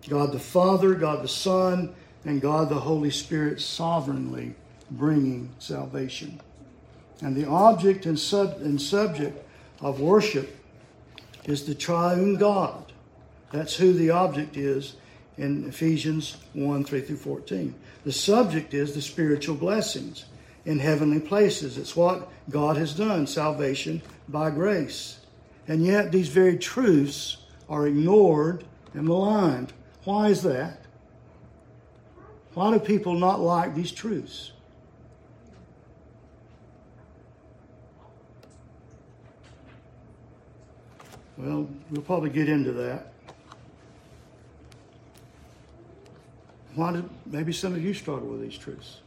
God 0.08 0.32
the 0.32 0.38
Father, 0.38 0.94
God 0.94 1.22
the 1.22 1.28
Son, 1.28 1.94
and 2.24 2.40
God 2.40 2.70
the 2.70 2.80
Holy 2.80 3.10
Spirit 3.10 3.60
sovereignly 3.60 4.54
bringing 4.92 5.50
salvation. 5.58 6.40
And 7.20 7.36
the 7.36 7.46
object 7.46 8.06
and, 8.06 8.18
sub- 8.18 8.62
and 8.62 8.80
subject 8.80 9.46
of 9.82 10.00
worship 10.00 10.56
is 11.44 11.66
the 11.66 11.74
triune 11.74 12.36
God. 12.36 12.83
That's 13.52 13.76
who 13.76 13.92
the 13.92 14.10
object 14.10 14.56
is 14.56 14.96
in 15.36 15.68
Ephesians 15.68 16.36
1 16.52 16.84
3 16.84 17.00
through 17.00 17.16
14. 17.16 17.74
The 18.04 18.12
subject 18.12 18.74
is 18.74 18.94
the 18.94 19.02
spiritual 19.02 19.56
blessings 19.56 20.24
in 20.64 20.78
heavenly 20.78 21.20
places. 21.20 21.78
It's 21.78 21.96
what 21.96 22.28
God 22.50 22.76
has 22.76 22.94
done 22.94 23.26
salvation 23.26 24.02
by 24.28 24.50
grace. 24.50 25.18
And 25.66 25.84
yet, 25.84 26.12
these 26.12 26.28
very 26.28 26.58
truths 26.58 27.38
are 27.68 27.86
ignored 27.86 28.64
and 28.92 29.06
maligned. 29.06 29.72
Why 30.04 30.28
is 30.28 30.42
that? 30.42 30.80
Why 32.52 32.70
do 32.72 32.78
people 32.78 33.14
not 33.14 33.40
like 33.40 33.74
these 33.74 33.90
truths? 33.90 34.52
Well, 41.36 41.68
we'll 41.90 42.02
probably 42.02 42.30
get 42.30 42.48
into 42.48 42.72
that. 42.72 43.13
Why 46.74 46.92
did 46.92 47.08
maybe 47.26 47.52
some 47.52 47.74
of 47.74 47.84
you 47.84 47.94
struggle 47.94 48.28
with 48.28 48.40
these 48.40 48.58
truths? 48.58 48.98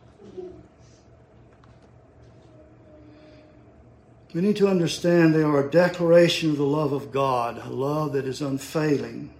We 4.34 4.42
need 4.42 4.58
to 4.58 4.68
understand 4.68 5.34
they 5.34 5.44
are 5.44 5.66
a 5.66 5.72
declaration 5.72 6.52
of 6.52 6.58
the 6.58 6.64
love 6.64 6.94
of 6.94 7.12
God, 7.12 7.58
a 7.66 7.70
love 7.70 8.14
that 8.14 8.26
is 8.26 8.42
unfailing, 8.42 9.34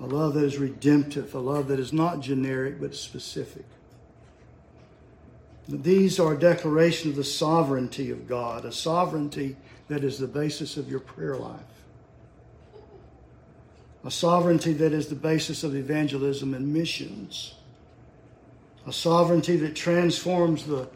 a 0.00 0.06
love 0.06 0.34
that 0.34 0.44
is 0.44 0.58
redemptive, 0.58 1.34
a 1.34 1.38
love 1.38 1.68
that 1.68 1.78
is 1.78 1.92
not 1.92 2.20
generic 2.20 2.80
but 2.80 2.94
specific. 2.94 3.64
These 5.68 6.18
are 6.18 6.34
a 6.34 6.38
declaration 6.38 7.10
of 7.10 7.16
the 7.16 7.24
sovereignty 7.24 8.10
of 8.10 8.26
God, 8.26 8.64
a 8.64 8.72
sovereignty 8.72 9.56
that 9.88 10.02
is 10.02 10.18
the 10.18 10.26
basis 10.26 10.76
of 10.76 10.90
your 10.90 11.00
prayer 11.00 11.36
life 11.36 11.77
a 14.08 14.10
sovereignty 14.10 14.72
that 14.72 14.94
is 14.94 15.08
the 15.08 15.14
basis 15.14 15.62
of 15.64 15.76
evangelism 15.76 16.54
and 16.54 16.72
missions, 16.72 17.52
a 18.86 18.92
sovereignty 18.92 19.54
that 19.54 19.76
transforms 19.76 20.64
the 20.64 20.88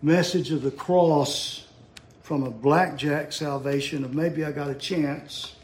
message 0.00 0.50
of 0.50 0.62
the 0.62 0.70
cross 0.70 1.66
from 2.22 2.42
a 2.42 2.50
blackjack 2.50 3.34
salvation 3.34 4.02
of 4.02 4.14
maybe 4.14 4.46
I 4.46 4.50
got 4.50 4.70
a 4.70 4.74
chance 4.74 5.56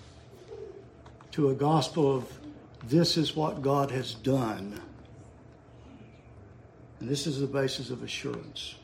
to 1.30 1.48
a 1.48 1.54
gospel 1.54 2.14
of 2.14 2.38
this 2.84 3.16
is 3.16 3.34
what 3.34 3.62
God 3.62 3.90
has 3.92 4.12
done. 4.12 4.78
And 7.00 7.08
this 7.08 7.26
is 7.26 7.40
the 7.40 7.46
basis 7.46 7.88
of 7.88 8.02
assurance. 8.02 8.74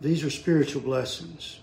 These 0.00 0.24
are 0.24 0.30
spiritual 0.30 0.80
blessings 0.80 1.60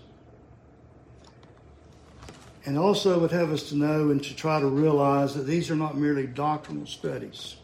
and 2.68 2.76
also 2.76 3.18
would 3.18 3.30
have 3.30 3.50
us 3.50 3.70
to 3.70 3.74
know 3.74 4.10
and 4.10 4.22
to 4.22 4.36
try 4.36 4.60
to 4.60 4.66
realize 4.66 5.34
that 5.34 5.46
these 5.46 5.70
are 5.70 5.74
not 5.74 5.96
merely 5.96 6.26
doctrinal 6.26 6.84
studies, 6.84 7.56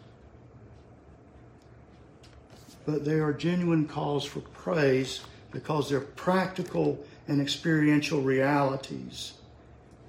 but 2.87 3.05
they 3.05 3.19
are 3.21 3.35
genuine 3.35 3.87
cause 3.87 4.25
for 4.25 4.41
praise 4.41 5.21
because 5.51 5.91
they're 5.91 6.01
practical 6.01 7.05
and 7.29 7.39
experiential 7.39 8.23
realities 8.23 9.35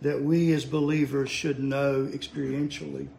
that 0.01 0.21
we 0.21 0.53
as 0.53 0.63
believers 0.63 1.29
should 1.29 1.59
know 1.59 2.05
experientially. 2.05 3.09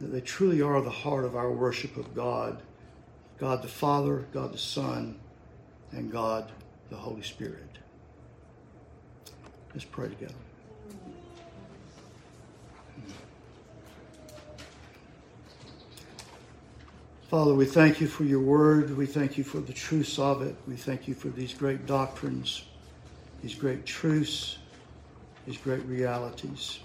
That 0.00 0.12
they 0.12 0.22
truly 0.22 0.62
are 0.62 0.80
the 0.80 0.88
heart 0.88 1.26
of 1.26 1.36
our 1.36 1.52
worship 1.52 1.98
of 1.98 2.14
God 2.14 2.62
God 3.36 3.60
the 3.60 3.68
Father, 3.68 4.24
God 4.32 4.54
the 4.54 4.58
Son, 4.58 5.20
and 5.92 6.10
God 6.10 6.50
the 6.88 6.96
Holy 6.96 7.20
Spirit. 7.20 7.75
Let's 9.76 9.84
pray 9.84 10.08
together. 10.08 10.32
Father, 17.28 17.52
we 17.52 17.66
thank 17.66 18.00
you 18.00 18.06
for 18.06 18.24
your 18.24 18.40
word. 18.40 18.96
We 18.96 19.04
thank 19.04 19.36
you 19.36 19.44
for 19.44 19.58
the 19.58 19.74
truths 19.74 20.18
of 20.18 20.40
it. 20.40 20.56
We 20.66 20.76
thank 20.76 21.06
you 21.06 21.12
for 21.12 21.28
these 21.28 21.52
great 21.52 21.84
doctrines, 21.84 22.62
these 23.42 23.54
great 23.54 23.84
truths, 23.84 24.56
these 25.46 25.58
great 25.58 25.84
realities. 25.84 26.78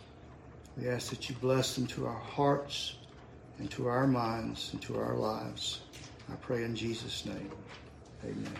We 0.77 0.89
ask 0.89 1.11
that 1.11 1.29
you 1.29 1.35
bless 1.35 1.75
them 1.75 1.87
to 1.87 2.07
our 2.07 2.19
hearts 2.19 2.95
and 3.59 3.71
to 3.71 3.87
our 3.87 4.05
minds 4.05 4.71
and 4.73 4.81
to 4.81 4.99
our 4.99 5.15
lives. 5.15 5.79
I 6.29 6.35
pray 6.41 6.65
in 6.65 6.75
Jesus' 6.75 7.25
name. 7.25 7.51
Amen. 8.25 8.53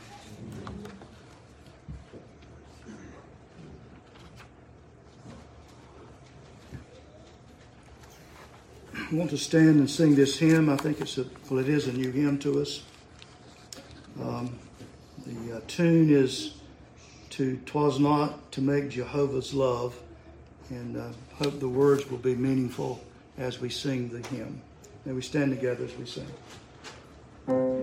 I 9.12 9.16
want 9.16 9.30
to 9.32 9.38
stand 9.38 9.80
and 9.80 9.90
sing 9.90 10.16
this 10.16 10.40
hymn. 10.40 10.70
I 10.70 10.78
think 10.78 11.02
it's 11.02 11.18
a, 11.18 11.26
well, 11.50 11.60
it 11.60 11.68
is 11.68 11.88
a 11.88 11.92
new 11.92 12.12
hymn 12.12 12.40
to 12.40 12.62
us. 12.62 12.82
Um, 14.22 14.58
the 15.28 15.58
uh, 15.58 15.62
tune 15.68 16.10
is 16.10 16.54
to 17.32 17.58
"Twas 17.66 18.00
not 18.00 18.54
to 18.54 18.62
make 18.62 18.90
Jehovah's 18.90 19.54
love," 19.54 20.00
and 20.70 20.96
uh, 20.96 21.10
hope 21.36 21.60
the 21.60 21.68
words 21.68 22.10
will 22.10 22.20
be 22.20 22.36
meaningful 22.36 23.04
as 23.38 23.60
we 23.60 23.70
sing 23.70 24.08
the 24.08 24.26
hymn. 24.30 24.62
And 25.04 25.16
we 25.16 25.22
stand 25.22 25.52
together 25.52 25.84
as 25.84 25.98
we 25.98 26.06
sing. 26.06 27.81